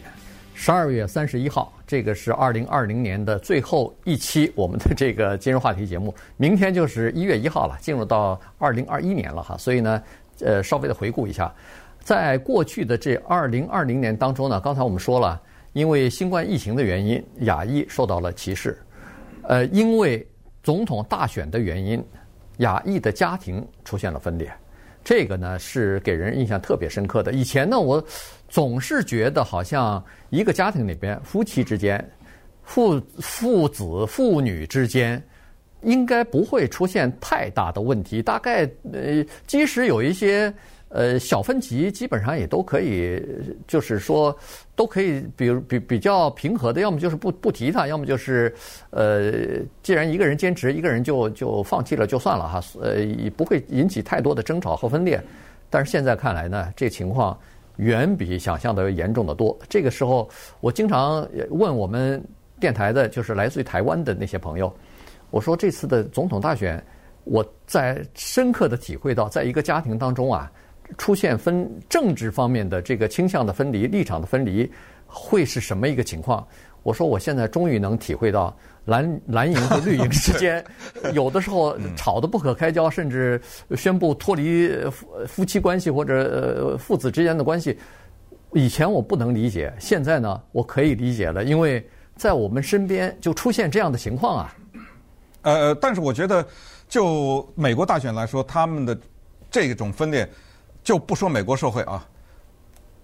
[0.61, 6.13] 十二月三十一号，这个是二零二零年的最后一期我们的这个今日话题节目。
[6.35, 9.57] 明天就是一月一号了，进入到二零二一年了哈。
[9.57, 10.03] 所以呢，
[10.41, 11.49] 呃，稍微的回顾一下，
[12.01, 15.41] 在过去的这二零二零年当中呢，刚才我们说了，
[15.71, 18.73] 因为新冠疫情的原因，亚裔受到了歧视；
[19.43, 20.27] 呃，因为
[20.61, 22.03] 总统大选的原因，
[22.57, 24.51] 亚裔的家庭出现了分裂。
[25.03, 27.31] 这个呢是给人印象特别深刻的。
[27.33, 28.03] 以前呢，我
[28.47, 32.03] 总是觉得好像一个家庭里边，夫妻之间、
[32.63, 35.21] 父父子、父女之间，
[35.81, 38.21] 应该不会出现太大的问题。
[38.21, 40.53] 大概呃，即使有一些。
[40.89, 43.23] 呃，小分歧基本上也都可以，
[43.67, 44.35] 就是说
[44.75, 48.51] 都可以，比如比比较平和的，要么就是不不提他，要么就是
[48.89, 49.31] 呃，
[49.83, 55.23] 既然一个人坚持，一个人就就放弃了就算了哈，呃，也不会引起太多的争吵和分裂。
[55.69, 57.37] 但是现在看来呢，这情况
[57.75, 59.55] 远比想象的严重的多。
[59.69, 60.27] 这个时候，
[60.59, 62.19] 我经常问我们
[62.59, 64.73] 电台的，就是来自于台湾的那些朋友，
[65.29, 66.83] 我说这次的总统大选，
[67.25, 70.51] 我在深刻的体会到，在一个家庭当中啊。
[70.97, 74.69] 出现分政治方面的这个倾向的分离、立场的分离，
[75.05, 76.45] 会是什么一个情况？
[76.81, 80.63] 我说我现在终于能体会到蓝蓝营和绿营之间，
[81.13, 83.39] 有的时候 吵得不可开交，甚至
[83.75, 87.77] 宣布脱离夫夫妻关系或者父子之间的关系。
[88.53, 94.55] 以前我不能理解，现在呢我可以理解了，因为在我们身边就出现这样的情况啊。
[95.41, 96.43] 呃，但是我觉得
[96.87, 98.97] 就美国大选来说，他们的
[99.51, 100.27] 这种分裂。
[100.83, 102.07] 就不说美国社会啊，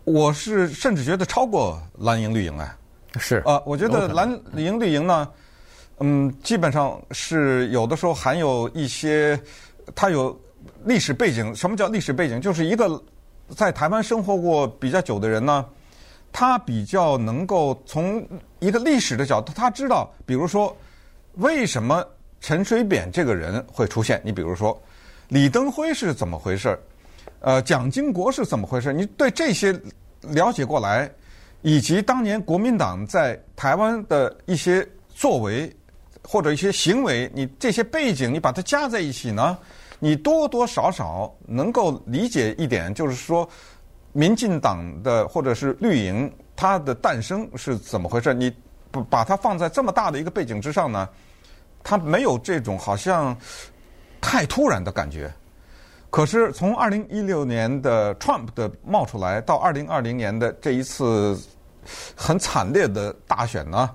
[0.03, 2.75] 我是甚至觉得超过蓝营绿营哎，
[3.17, 5.29] 是啊，我觉得蓝营绿营呢，
[5.99, 9.39] 嗯，基本上是有的时候含有一些，
[9.93, 10.37] 它有
[10.83, 11.53] 历史背景。
[11.55, 12.41] 什么叫历史背景？
[12.41, 13.01] 就是一个
[13.55, 15.65] 在台湾生活过比较久的人呢，
[16.31, 18.27] 他比较能够从
[18.59, 20.75] 一个历史的角度，他知道，比如说
[21.35, 22.03] 为什么
[22.41, 24.19] 陈水扁这个人会出现？
[24.25, 24.81] 你比如说
[25.29, 26.77] 李登辉是怎么回事？
[27.39, 28.91] 呃，蒋经国是怎么回事？
[28.91, 29.71] 你对这些
[30.21, 31.09] 了解过来，
[31.61, 35.71] 以及当年国民党在台湾的一些作为
[36.23, 39.57] 或者一些行为，你这些背景你把它加在一起呢，
[39.99, 43.47] 你多多少少能够理解一点，就是说，
[44.11, 48.33] 民进党的或者是绿营它的诞生是怎么回事？
[48.33, 48.51] 你
[48.89, 51.07] 不把它放在这么大的一个背景之上呢，
[51.83, 53.37] 它没有这种好像
[54.19, 55.31] 太突然的感觉。
[56.15, 61.37] 可是从二零一六年的 Trump 的冒出来，到二零二零年的这一次
[62.15, 63.93] 很惨烈的大选呢，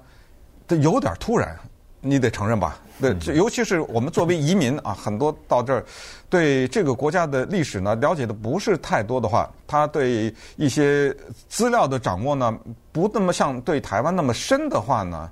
[0.69, 1.59] 这有点突然。
[2.03, 2.79] 你得承认吧？
[3.01, 5.83] 对，尤其是我们作为移民啊，很多到这儿
[6.29, 11.17] 对这个国家的历史呢了解的不是太多的话，他对一些
[11.49, 12.55] 资料的掌握呢
[12.93, 15.31] 不那么像对台湾那么深的话呢，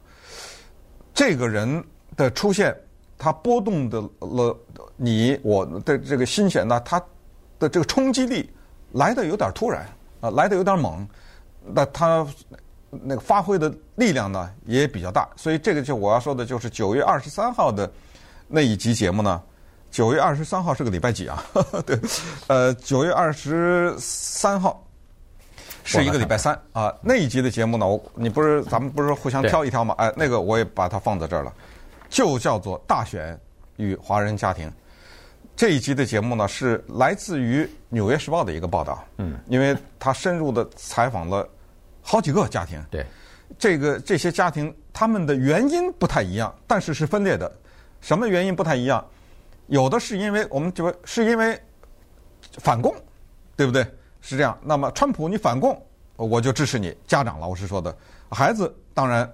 [1.12, 1.84] 这个人
[2.16, 2.74] 的出现，
[3.18, 4.56] 他波动的了
[4.96, 6.98] 你我的这个心弦呢，它
[7.58, 8.48] 的这个冲击力
[8.92, 9.86] 来的有点突然
[10.20, 11.06] 啊，来的有点猛，
[11.74, 12.26] 那它。
[12.90, 17.92] 那个发挥的力量呢也比较大，所以这个就我要说的就是九月二十三号的
[18.46, 19.42] 那一集节目呢。
[19.90, 21.44] 九月二十三号是个礼拜几啊？
[21.84, 22.00] 对，
[22.46, 24.82] 呃，九月二十三号
[25.84, 26.90] 是一个礼拜三啊。
[27.02, 29.94] 那一集的节目呢，我你不是咱们不是互相挑一挑吗？
[29.98, 31.52] 哎，那个我也把它放在这儿了，
[32.09, 33.38] 就叫做《大选
[33.76, 34.68] 与华人家庭》。
[35.56, 41.48] 这一集的节目呢是来自于《纽约时报》的一个报道，嗯，因为他深入的采访了。
[42.00, 43.04] 好几个家庭，对，
[43.59, 47.52] 这个这些家庭他们的原因不太一样，但是是分裂的。
[48.00, 49.04] 什么原因不太一样？
[49.66, 51.61] 有的是因为我们就是因为
[52.52, 52.94] 反共，
[53.56, 53.86] 对不对？
[54.22, 54.59] 是这样。
[54.62, 55.78] 那么川普你反共，
[56.16, 56.96] 我就支持你。
[57.06, 57.94] 家长了，我是说的。
[58.30, 59.30] 孩子当然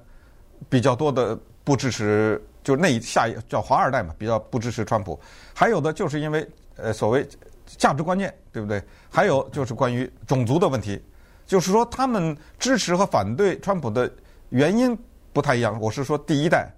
[0.69, 5.21] 比较多的不支持，就那一下一叫华二代嘛，比较不支持川普。
[5.55, 6.45] 还有的就是因为
[6.77, 7.25] 呃所谓
[7.67, 8.83] 价值观念，对不对？
[9.09, 11.01] 还有就是关于种族的问题。
[11.47, 14.11] 就是说，他们支持和反对川普的
[14.49, 14.99] 原因
[15.31, 15.79] 不太一样。
[15.79, 16.73] 我是说第一代，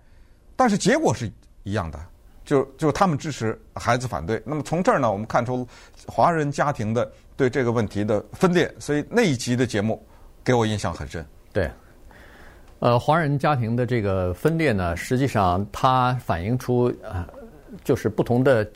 [0.57, 1.31] 但是结果是
[1.63, 2.01] 一样的，
[2.45, 4.43] 就就他们支持，孩子反对。
[4.45, 5.65] 那么从这儿呢，我们看出
[6.05, 8.69] 华人家庭的对这个问题的分裂。
[8.81, 10.05] 所以那一集的节目
[10.43, 11.25] 给我印象很深。
[11.53, 11.71] 对，
[12.79, 17.27] 呃，华人家庭的这个分裂呢，实际上它反映出呃，
[17.85, 18.67] 就是不同的。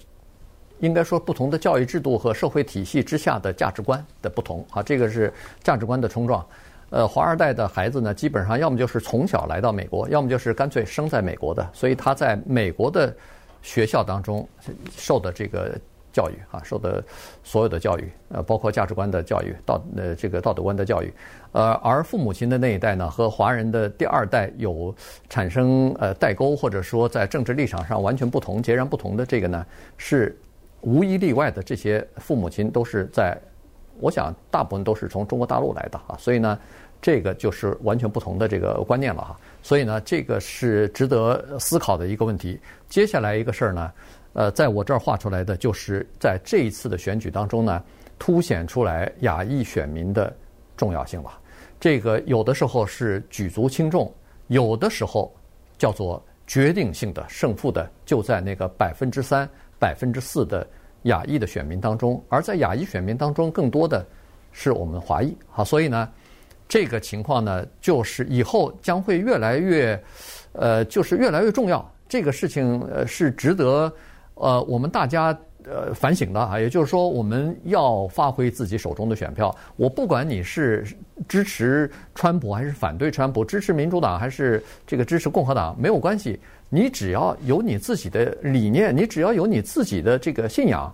[0.78, 5.30] 应该说，不同的教育制度和社会体系之下的价值观的不同啊，这个是
[5.62, 6.42] 价值观的冲撞。
[6.88, 13.14] 呃，华二代的孩子呢，基本上要么就是从小来到美国，要么就是干脆生在美国的，所以他在美国的
[13.60, 14.48] 学校当中
[14.96, 15.78] 受的这个
[16.12, 17.02] 教育啊，受的
[17.42, 21.12] 所有的教育，呃，包括价值观的教育、道呃这个道德观的教育。
[21.52, 24.94] 呃，而父母亲的那一代呢，和华人的第二代有
[25.28, 30.36] 产生呃代沟，或者说在政治立场上完全不同、截然不同的这个呢，是。
[30.82, 33.38] 无一例外的这些父母亲都是在，
[33.98, 36.58] 我想大部分都是从中国大陆来的啊，所以呢，
[37.02, 39.36] 这个就是完全不同的这个观念了哈。
[39.62, 42.58] 所以呢，这个是值得思考的一个问题。
[42.88, 43.92] 接下来一个事儿呢，
[44.32, 47.82] 呃，在我这儿画出来的就是在这一次的选举当中呢，
[48.18, 50.34] 凸显出来亚裔选民的
[50.76, 51.30] 重要性了。
[51.78, 54.12] 这个有的时候是举足轻重，
[54.48, 55.34] 有的时候
[55.78, 59.48] 叫做决定性的胜负的，就在那个百分之三。
[59.80, 60.66] 百分之四的
[61.04, 64.04] 亚裔的选民当中，而在亚裔选民当中，更多的
[64.52, 65.34] 是我们华裔。
[65.48, 66.06] 好，所以呢，
[66.68, 69.98] 这个情况呢，就是以后将会越来越，
[70.52, 71.90] 呃，就是越来越重要。
[72.10, 73.90] 这个事情呃是值得
[74.40, 76.58] 呃我们大家呃反省的啊。
[76.58, 79.54] 也就是说，我们要发挥自己手中的选票。
[79.76, 80.84] 我不管你是
[81.28, 86.40] 支持川普还是反对川普，支持民主党还是这个支持共和党，没有关系。
[86.72, 90.92] 你只要有你自己的理念，你只要有你自己的这个信仰，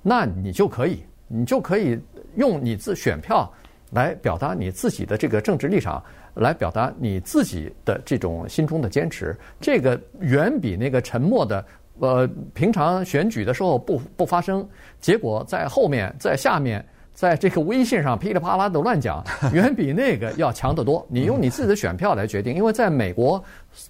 [0.00, 1.98] 那你就可以，你就可以
[2.36, 3.52] 用你自选票
[3.90, 6.00] 来表达你自己的这个政治立场，
[6.34, 9.36] 来表达你自己的这种心中的坚持。
[9.60, 11.64] 这个远比那个沉默的，
[12.00, 14.66] 呃，平常选举的时候不不发声，
[15.00, 16.84] 结果在后面在下面。
[17.16, 21.02] 在这个微信上噼里啪啦的乱讲， 远比那个要强得多。
[21.08, 23.42] 你用你自己的选票来决定，因为在美国，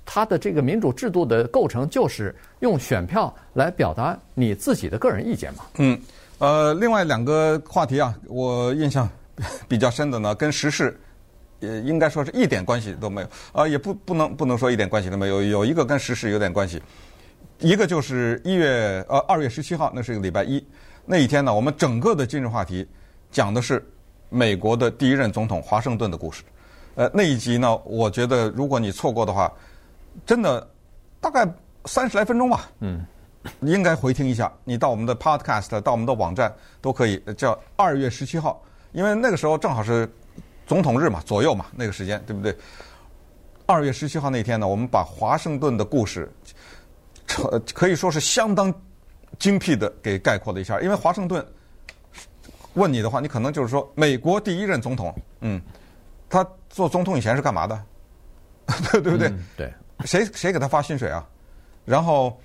[0.04, 5.64] 它的这个民主制度的构成就是用选票来表达你自己的个人意见嘛。
[5.78, 6.00] 嗯，
[6.38, 9.10] 呃，另外两个话题啊，我印象
[9.66, 10.96] 比较深的呢，跟时事
[11.58, 15.42] 也应该说是一点关系都没有啊，也不不能不能说一点关系都没有。
[15.42, 16.80] 有一个跟时事有点关系，
[17.58, 20.64] 一个就是一月呃二月十七号，那是一个礼拜一
[21.04, 22.86] 那一天呢，我们整个的今日话题。
[23.32, 23.84] 讲的是
[24.30, 26.42] 美国的第一任总统华盛顿的故事，
[26.94, 29.52] 呃，那一集呢，我觉得如果你错过的话，
[30.24, 30.66] 真的
[31.20, 31.46] 大概
[31.84, 33.04] 三十来分钟吧，嗯，
[33.60, 34.50] 应该回听一下。
[34.64, 40.08] 你到我们的 Podcast，到我们的网站都可以，叫二月十七号，因为那个时候正好是
[40.66, 42.56] 总统日嘛，左右嘛，那个时间，对不对？
[43.66, 46.32] 二月十七号那天呢，我们把华盛顿的故事，
[47.74, 48.72] 可以说是相当
[49.38, 51.44] 精辟的给概括了一下，因为华盛顿。
[52.74, 55.58] 问你的话，你可能就是说，美国第一任总统，嗯，
[56.28, 57.82] 他做总统以前是干嘛的？
[58.92, 59.28] 对对不对？
[59.28, 59.72] 嗯、对，
[60.04, 61.26] 谁谁给他发薪水啊？
[61.86, 62.38] 然后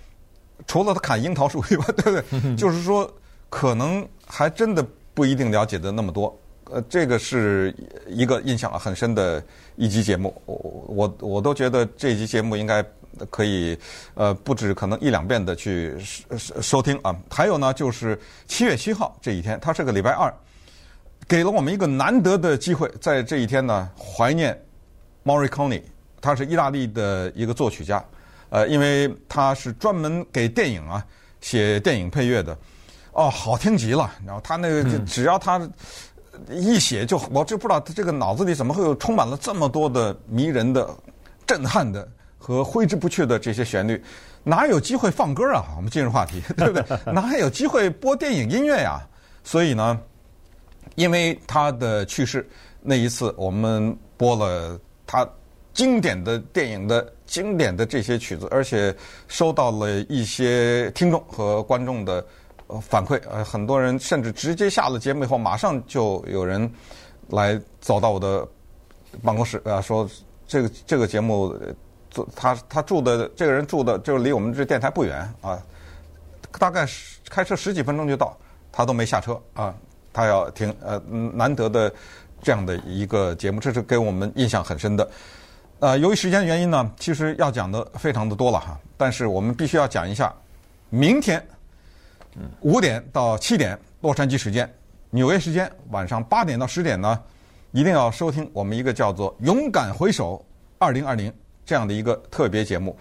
[0.68, 2.56] 除了他砍樱桃树以外， 对不对？
[2.56, 3.12] 就是说，
[3.50, 4.82] 可能还真的
[5.14, 6.34] 不一定了解的那么多。
[6.72, 7.76] 呃，这个是
[8.08, 9.44] 一个印象很深的
[9.76, 10.34] 一集节目。
[10.46, 12.82] 我我我都觉得这一集节目应该
[13.30, 13.78] 可以
[14.14, 15.96] 呃不止可能一两遍的去
[16.38, 17.16] 收收听啊。
[17.30, 20.34] 还有呢，就是七月七号这一天，它是个礼拜二，
[21.28, 24.60] 给了我们一个难得的机会，在这一天呢怀念
[25.24, 25.82] Morricone，
[26.20, 28.04] 他是意大利的一个作曲家，
[28.50, 31.06] 呃，因为他是专门给电影啊
[31.42, 32.58] 写电影配乐的，
[33.14, 34.12] 哦，好听极了。
[34.26, 35.70] 然后他那个只要他。
[36.50, 40.90] 一写就我就不知道他这个脑子里怎么会有充满了这么多的迷人的、
[41.46, 42.08] 震撼的
[42.42, 44.02] 和挥之不去的这些旋律，
[44.44, 45.64] 哪有机会放歌啊？
[45.78, 47.14] 我们进入话题， 对不对？
[47.14, 49.00] 哪还有机会播电影音乐呀？
[49.44, 50.00] 所以呢，
[50.96, 52.46] 因为他的去世
[52.82, 55.26] 那一次，我们播了他
[55.74, 58.94] 经典的电影的经典的这些曲子，而且
[59.28, 62.26] 收到了一些听众和观众的。
[62.82, 66.72] 反馈呃，很多人甚至直接下了节目以后，马上就有人
[67.28, 68.48] 来走到我的
[69.22, 70.10] 办公室啊，说
[70.48, 71.54] 这个这个节目，
[72.12, 75.60] 做他他住的这个人住的就离我们这电台不远啊，
[76.60, 78.38] 大概是开车十几分钟就到，
[78.72, 79.74] 他都没下车啊，
[80.14, 81.02] 他要听呃
[81.34, 81.92] 难得的
[82.44, 85.10] 这样的一个节目，这是给我们印象很深的。
[85.80, 90.32] 呃，由于时间原因呢，其实要讲的非常的多了哈，但是我们必须要讲一下
[90.90, 91.44] 明天。
[92.62, 94.66] 五点到七点，洛杉矶时间；
[95.10, 97.22] 纽约时间晚上八点到十点呢，
[97.72, 100.42] 一定要收听我们一个叫做《勇敢回首
[100.78, 101.30] 二零二零》
[101.72, 102.94] 这样的一个特别节目。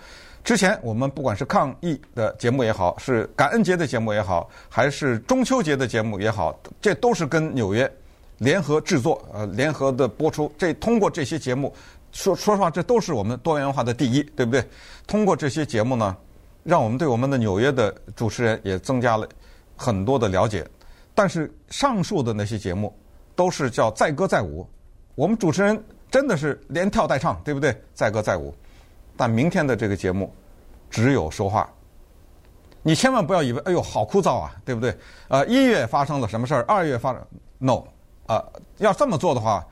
[0.44, 7.92] 之前我们不管是抗疫的节目也好，是感恩节的节目也好，还是中秋节的节目也好，这都是跟纽约
[8.38, 10.52] 联合制作、呃联合的播出。
[10.56, 11.74] 这通过这些节目，
[12.12, 14.64] 说说实话，这都是我们多元化的第一，对不对？
[15.04, 16.16] 通过这些节目呢。
[16.62, 19.26] 让我们对我们的纽约的主持人也增加了
[19.74, 20.62] 很多的了解，
[21.14, 22.94] 但是上述的那些节目
[23.34, 24.68] 都是叫载歌载舞，
[25.14, 27.74] 我们主持人真的是连跳带唱，对不对？
[27.94, 28.54] 载歌载舞，
[29.16, 30.32] 但明天的这个节目
[30.90, 31.70] 只有说话，
[32.82, 34.96] 你千万不要以为哎呦好枯燥啊，对不对？
[35.28, 36.64] 呃，一月发生了什么事儿？
[36.66, 37.22] 二月发生
[37.58, 37.84] ，no，
[38.26, 38.44] 呃，
[38.78, 39.64] 要这么做的话，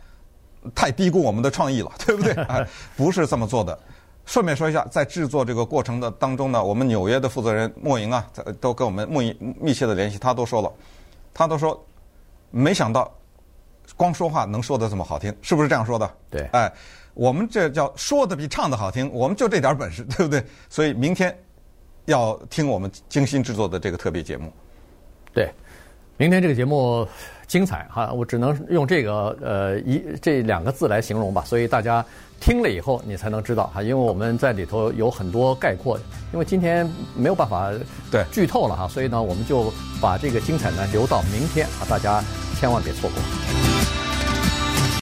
[0.75, 2.33] 太低估我们的创意了， 对不对？
[2.45, 2.65] 啊，
[2.97, 3.79] 不是这么做的。
[4.27, 8.31] 顺便说一下，在制作这个过程的当中呢，我们纽约的负责人莫莹啊，
[8.61, 10.71] 都跟我们莫莹密切的联系，他都说了，
[11.33, 11.83] 他都说，
[12.51, 13.11] 没想到
[13.99, 16.11] 光说话能说得这么好听，是不是这样说的？
[16.31, 16.73] 对，哎，
[17.13, 20.43] 我们这叫说的比唱的好听，我们就这点本事，对不对？
[20.71, 21.37] 所以明天
[22.07, 24.51] 要听我们精心制作的这个特别节目。
[25.35, 25.51] 对，
[26.17, 27.07] 明天这个节目
[27.47, 32.03] 精彩哈，我只能用这个呃一这两个字来形容吧，所以大家。
[32.41, 35.99] 听了以后，你才能知道哈，因为我们在里头有很多概括，
[36.33, 37.73] 因为今天没有办法
[38.13, 42.23] 对剧透了哈，所以呢，我们就把这个精彩呢留到明天啊，大家
[42.55, 43.78] 千万别错过。